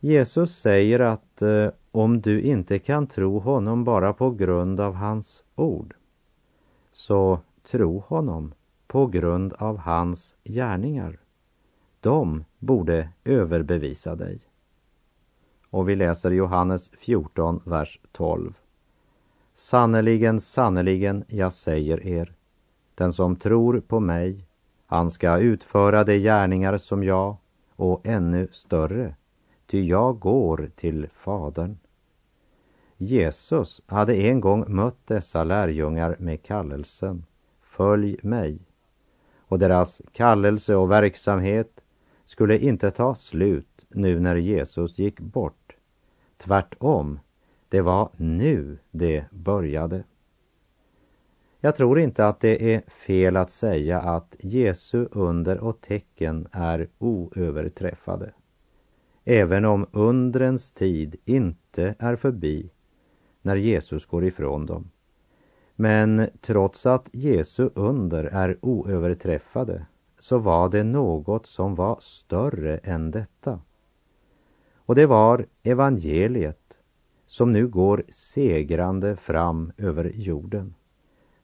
Jesus 0.00 0.58
säger 0.58 1.00
att 1.00 1.42
eh, 1.42 1.68
om 1.94 2.20
du 2.20 2.40
inte 2.40 2.78
kan 2.78 3.06
tro 3.06 3.38
honom 3.38 3.84
bara 3.84 4.12
på 4.12 4.30
grund 4.30 4.80
av 4.80 4.94
hans 4.94 5.44
ord, 5.54 5.94
så 6.92 7.38
tro 7.70 7.98
honom 7.98 8.54
på 8.86 9.06
grund 9.06 9.52
av 9.52 9.78
hans 9.78 10.34
gärningar. 10.44 11.18
De 12.00 12.44
borde 12.58 13.08
överbevisa 13.24 14.14
dig. 14.14 14.40
Och 15.70 15.88
vi 15.88 15.96
läser 15.96 16.30
Johannes 16.30 16.90
14, 16.98 17.60
vers 17.64 18.00
12. 18.12 18.54
Sannerligen, 19.54 20.40
sannerligen, 20.40 21.24
jag 21.28 21.52
säger 21.52 22.06
er, 22.06 22.34
den 22.94 23.12
som 23.12 23.36
tror 23.36 23.80
på 23.80 24.00
mig, 24.00 24.46
han 24.86 25.10
ska 25.10 25.38
utföra 25.38 26.04
de 26.04 26.18
gärningar 26.18 26.76
som 26.78 27.04
jag 27.04 27.36
och 27.76 28.06
ännu 28.06 28.48
större, 28.52 29.14
ty 29.66 29.86
jag 29.86 30.18
går 30.18 30.70
till 30.76 31.08
Fadern. 31.14 31.76
Jesus 33.06 33.80
hade 33.86 34.14
en 34.16 34.40
gång 34.40 34.64
mött 34.68 35.06
dessa 35.06 35.44
lärjungar 35.44 36.16
med 36.18 36.42
kallelsen 36.42 37.24
Följ 37.62 38.16
mig. 38.22 38.58
Och 39.38 39.58
deras 39.58 40.02
kallelse 40.12 40.74
och 40.74 40.90
verksamhet 40.90 41.80
skulle 42.24 42.58
inte 42.58 42.90
ta 42.90 43.14
slut 43.14 43.86
nu 43.88 44.20
när 44.20 44.36
Jesus 44.36 44.98
gick 44.98 45.20
bort. 45.20 45.76
Tvärtom, 46.36 47.20
det 47.68 47.80
var 47.80 48.08
nu 48.16 48.78
det 48.90 49.24
började. 49.30 50.04
Jag 51.60 51.76
tror 51.76 51.98
inte 51.98 52.26
att 52.26 52.40
det 52.40 52.74
är 52.74 52.82
fel 52.90 53.36
att 53.36 53.50
säga 53.50 54.00
att 54.00 54.36
Jesu 54.38 55.08
under 55.10 55.58
och 55.58 55.80
tecken 55.80 56.48
är 56.52 56.88
oöverträffade. 56.98 58.32
Även 59.24 59.64
om 59.64 59.86
undrens 59.92 60.72
tid 60.72 61.16
inte 61.24 61.94
är 61.98 62.16
förbi 62.16 62.70
när 63.44 63.56
Jesus 63.56 64.06
går 64.06 64.24
ifrån 64.24 64.66
dem. 64.66 64.90
Men 65.76 66.28
trots 66.40 66.86
att 66.86 67.08
Jesu 67.12 67.70
under 67.74 68.24
är 68.24 68.58
oöverträffade 68.60 69.86
så 70.18 70.38
var 70.38 70.68
det 70.68 70.84
något 70.84 71.46
som 71.46 71.74
var 71.74 71.98
större 72.00 72.78
än 72.78 73.10
detta. 73.10 73.60
Och 74.76 74.94
det 74.94 75.06
var 75.06 75.46
evangeliet 75.62 76.78
som 77.26 77.52
nu 77.52 77.66
går 77.68 78.04
segrande 78.08 79.16
fram 79.16 79.72
över 79.76 80.04
jorden. 80.14 80.74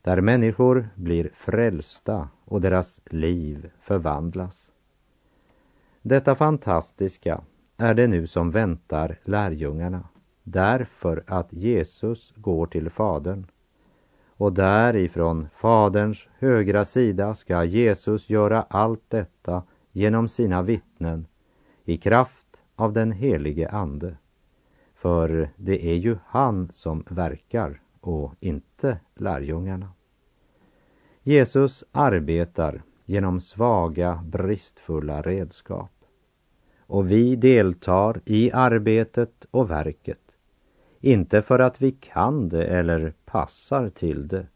Där 0.03 0.21
människor 0.21 0.89
blir 0.95 1.31
frälsta 1.35 2.29
och 2.45 2.61
deras 2.61 3.01
liv 3.05 3.71
förvandlas. 3.81 4.73
Detta 6.03 6.35
fantastiska 6.35 7.41
är 7.77 7.95
det 7.95 8.07
nu 8.07 8.27
som 8.27 8.51
väntar 8.51 9.19
lärjungarna 9.25 10.09
därför 10.51 11.25
att 11.27 11.53
Jesus 11.53 12.33
går 12.37 12.67
till 12.67 12.91
Fadern. 12.91 13.47
Och 14.37 14.53
därifrån 14.53 15.49
Faderns 15.55 16.29
högra 16.39 16.85
sida 16.85 17.35
ska 17.35 17.65
Jesus 17.65 18.31
göra 18.31 18.63
allt 18.63 19.05
detta 19.09 19.63
genom 19.93 20.29
sina 20.29 20.63
vittnen 20.63 21.27
i 21.85 21.97
kraft 21.97 22.63
av 22.77 22.93
den 22.93 23.13
helige 23.13 23.69
Ande. 23.69 24.17
För 24.95 25.51
det 25.57 25.87
är 25.87 25.95
ju 25.95 26.17
han 26.27 26.69
som 26.73 27.05
verkar 27.09 27.81
och 28.01 28.35
inte 28.41 28.99
lärjungarna. 29.15 29.89
Jesus 31.23 31.85
arbetar 31.93 32.83
genom 33.05 33.41
svaga, 33.41 34.25
bristfulla 34.25 35.23
redskap. 35.23 35.91
Och 36.81 37.11
vi 37.11 37.37
deltar 37.37 38.21
i 38.25 38.53
arbetet 38.53 39.47
och 39.51 39.71
verket 39.71 40.30
inte 41.01 41.43
för 41.43 41.59
att 41.59 41.83
vi 41.83 41.91
kan 41.91 42.49
det 42.49 42.65
eller 42.65 43.13
passar 43.25 43.89
till 43.89 44.29
det, 44.29 44.47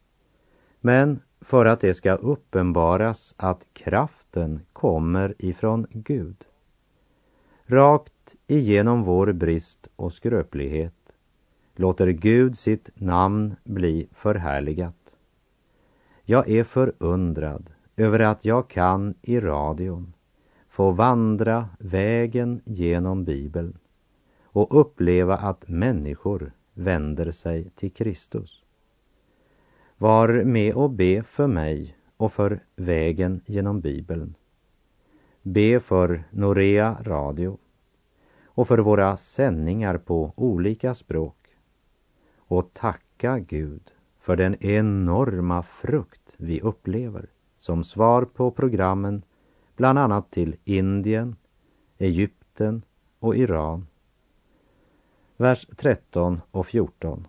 men 0.80 1.20
för 1.40 1.66
att 1.66 1.80
det 1.80 1.94
ska 1.94 2.14
uppenbaras 2.14 3.34
att 3.36 3.66
kraften 3.72 4.60
kommer 4.72 5.34
ifrån 5.38 5.86
Gud. 5.90 6.36
Rakt 7.66 8.34
igenom 8.46 9.02
vår 9.02 9.32
brist 9.32 9.88
och 9.96 10.12
skröplighet 10.12 11.16
låter 11.76 12.08
Gud 12.08 12.58
sitt 12.58 12.90
namn 12.94 13.56
bli 13.64 14.08
förhärligat. 14.12 15.14
Jag 16.22 16.50
är 16.50 16.64
förundrad 16.64 17.70
över 17.96 18.20
att 18.20 18.44
jag 18.44 18.68
kan 18.68 19.14
i 19.22 19.40
radion 19.40 20.12
få 20.68 20.90
vandra 20.90 21.68
vägen 21.78 22.60
genom 22.64 23.24
Bibeln 23.24 23.78
och 24.54 24.80
uppleva 24.80 25.36
att 25.36 25.68
människor 25.68 26.52
vänder 26.74 27.30
sig 27.30 27.70
till 27.70 27.92
Kristus. 27.92 28.64
Var 29.96 30.28
med 30.28 30.74
och 30.74 30.90
be 30.90 31.22
för 31.22 31.46
mig 31.46 31.96
och 32.16 32.32
för 32.32 32.60
vägen 32.76 33.40
genom 33.46 33.80
Bibeln. 33.80 34.34
Be 35.42 35.80
för 35.80 36.24
Norea 36.30 36.98
Radio 37.02 37.58
och 38.44 38.68
för 38.68 38.78
våra 38.78 39.16
sändningar 39.16 39.98
på 39.98 40.32
olika 40.36 40.94
språk. 40.94 41.36
Och 42.36 42.74
tacka 42.74 43.38
Gud 43.38 43.90
för 44.20 44.36
den 44.36 44.64
enorma 44.64 45.62
frukt 45.62 46.34
vi 46.36 46.60
upplever 46.60 47.26
som 47.56 47.84
svar 47.84 48.24
på 48.24 48.50
programmen 48.50 49.22
bland 49.76 49.98
annat 49.98 50.30
till 50.30 50.56
Indien, 50.64 51.36
Egypten 51.98 52.82
och 53.18 53.36
Iran 53.36 53.86
vers 55.36 55.66
13 55.76 56.40
och 56.50 56.66
14. 56.66 57.26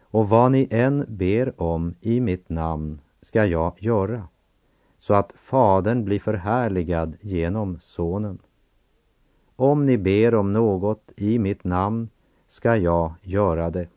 Och 0.00 0.28
vad 0.28 0.52
ni 0.52 0.68
än 0.70 1.04
ber 1.08 1.60
om 1.62 1.94
i 2.00 2.20
mitt 2.20 2.48
namn 2.48 3.00
ska 3.20 3.46
jag 3.46 3.82
göra, 3.82 4.28
så 4.98 5.14
att 5.14 5.32
Fadern 5.36 6.04
blir 6.04 6.20
förhärligad 6.20 7.16
genom 7.20 7.78
Sonen. 7.80 8.38
Om 9.56 9.86
ni 9.86 9.98
ber 9.98 10.34
om 10.34 10.52
något 10.52 11.12
i 11.16 11.38
mitt 11.38 11.64
namn 11.64 12.08
ska 12.46 12.76
jag 12.76 13.14
göra 13.22 13.70
det. 13.70 13.88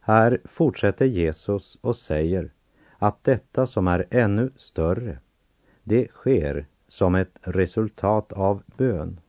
Här 0.00 0.40
fortsätter 0.44 1.06
Jesus 1.06 1.78
och 1.80 1.96
säger 1.96 2.52
att 2.98 3.24
detta 3.24 3.66
som 3.66 3.88
är 3.88 4.06
ännu 4.10 4.50
större, 4.56 5.18
det 5.82 6.08
sker 6.08 6.66
som 6.86 7.14
ett 7.14 7.38
resultat 7.42 8.32
av 8.32 8.62
bön. 8.76 9.20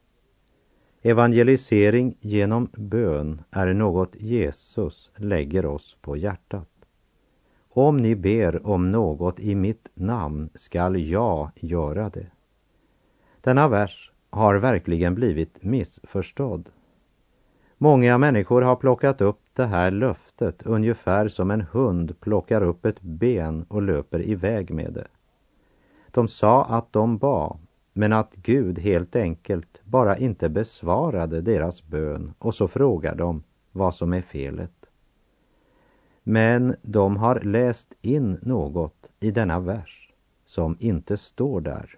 Evangelisering 1.06 2.18
genom 2.20 2.70
bön 2.74 3.42
är 3.52 3.74
något 3.74 4.16
Jesus 4.16 5.12
lägger 5.16 5.66
oss 5.66 5.98
på 6.02 6.18
hjärtat. 6.18 6.70
Om 7.70 7.98
ni 7.98 8.16
ber 8.16 8.68
om 8.68 8.92
något 8.92 9.40
i 9.40 9.56
mitt 9.56 9.90
namn 9.94 10.50
skall 10.56 10.96
jag 10.96 11.52
göra 11.56 12.10
det. 12.10 12.28
Denna 13.42 13.68
vers 13.68 14.12
har 14.30 14.56
verkligen 14.56 15.16
blivit 15.16 15.64
missförstådd. 15.64 16.70
Många 17.78 18.18
människor 18.18 18.62
har 18.62 18.76
plockat 18.76 19.22
upp 19.22 19.42
det 19.54 19.66
här 19.66 19.92
löftet 19.92 20.64
ungefär 20.64 21.28
som 21.28 21.52
en 21.52 21.62
hund 21.62 22.20
plockar 22.20 22.64
upp 22.64 22.86
ett 22.86 23.02
ben 23.02 23.66
och 23.70 23.82
löper 23.82 24.22
iväg 24.22 24.72
med 24.74 24.94
det. 24.94 25.08
De 26.12 26.28
sa 26.28 26.66
att 26.66 26.94
de 26.94 27.18
bad, 27.18 27.60
men 27.94 28.14
att 28.14 28.36
Gud 28.36 28.80
helt 28.80 29.16
enkelt 29.16 29.82
bara 29.84 30.18
inte 30.18 30.50
besvarade 30.50 31.42
deras 31.42 31.84
bön 31.84 32.34
och 32.40 32.56
så 32.56 32.68
frågar 32.68 33.16
de 33.16 33.44
vad 33.72 33.96
som 33.96 34.14
är 34.14 34.22
felet. 34.22 34.86
Men 36.24 36.76
de 36.82 37.18
har 37.18 37.40
läst 37.40 37.94
in 38.02 38.40
något 38.42 39.12
i 39.20 39.32
denna 39.32 39.60
vers 39.60 40.12
som 40.46 40.78
inte 40.80 41.18
står 41.18 41.62
där. 41.62 41.98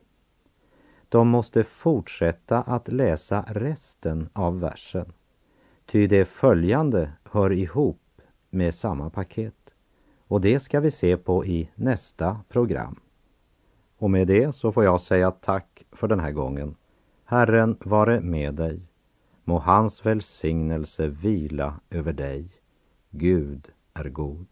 De 1.10 1.28
måste 1.28 1.64
fortsätta 1.64 2.62
att 2.62 2.88
läsa 2.88 3.46
resten 3.48 4.30
av 4.34 4.60
versen. 4.60 5.14
Ty 5.86 6.08
det 6.08 6.26
följande 6.26 7.12
hör 7.24 7.52
ihop 7.52 8.22
med 8.50 8.76
samma 8.76 9.10
paket. 9.10 9.70
Och 10.28 10.42
det 10.42 10.60
ska 10.60 10.80
vi 10.80 10.92
se 10.92 11.18
på 11.18 11.46
i 11.46 11.70
nästa 11.76 12.40
program. 12.50 13.00
Och 13.98 14.12
med 14.12 14.28
det 14.28 14.56
så 14.56 14.72
får 14.72 14.84
jag 14.84 15.02
säga 15.02 15.32
tack 15.32 15.75
för 15.96 16.08
den 16.08 16.20
här 16.20 16.32
gången. 16.32 16.76
Herren 17.26 17.78
vare 17.80 18.22
med 18.22 18.54
dig. 18.54 18.82
Må 19.44 19.60
hans 19.60 20.06
välsignelse 20.06 21.08
vila 21.08 21.80
över 21.90 22.14
dig. 22.14 22.50
Gud 23.10 23.72
är 23.94 24.10
god. 24.10 24.48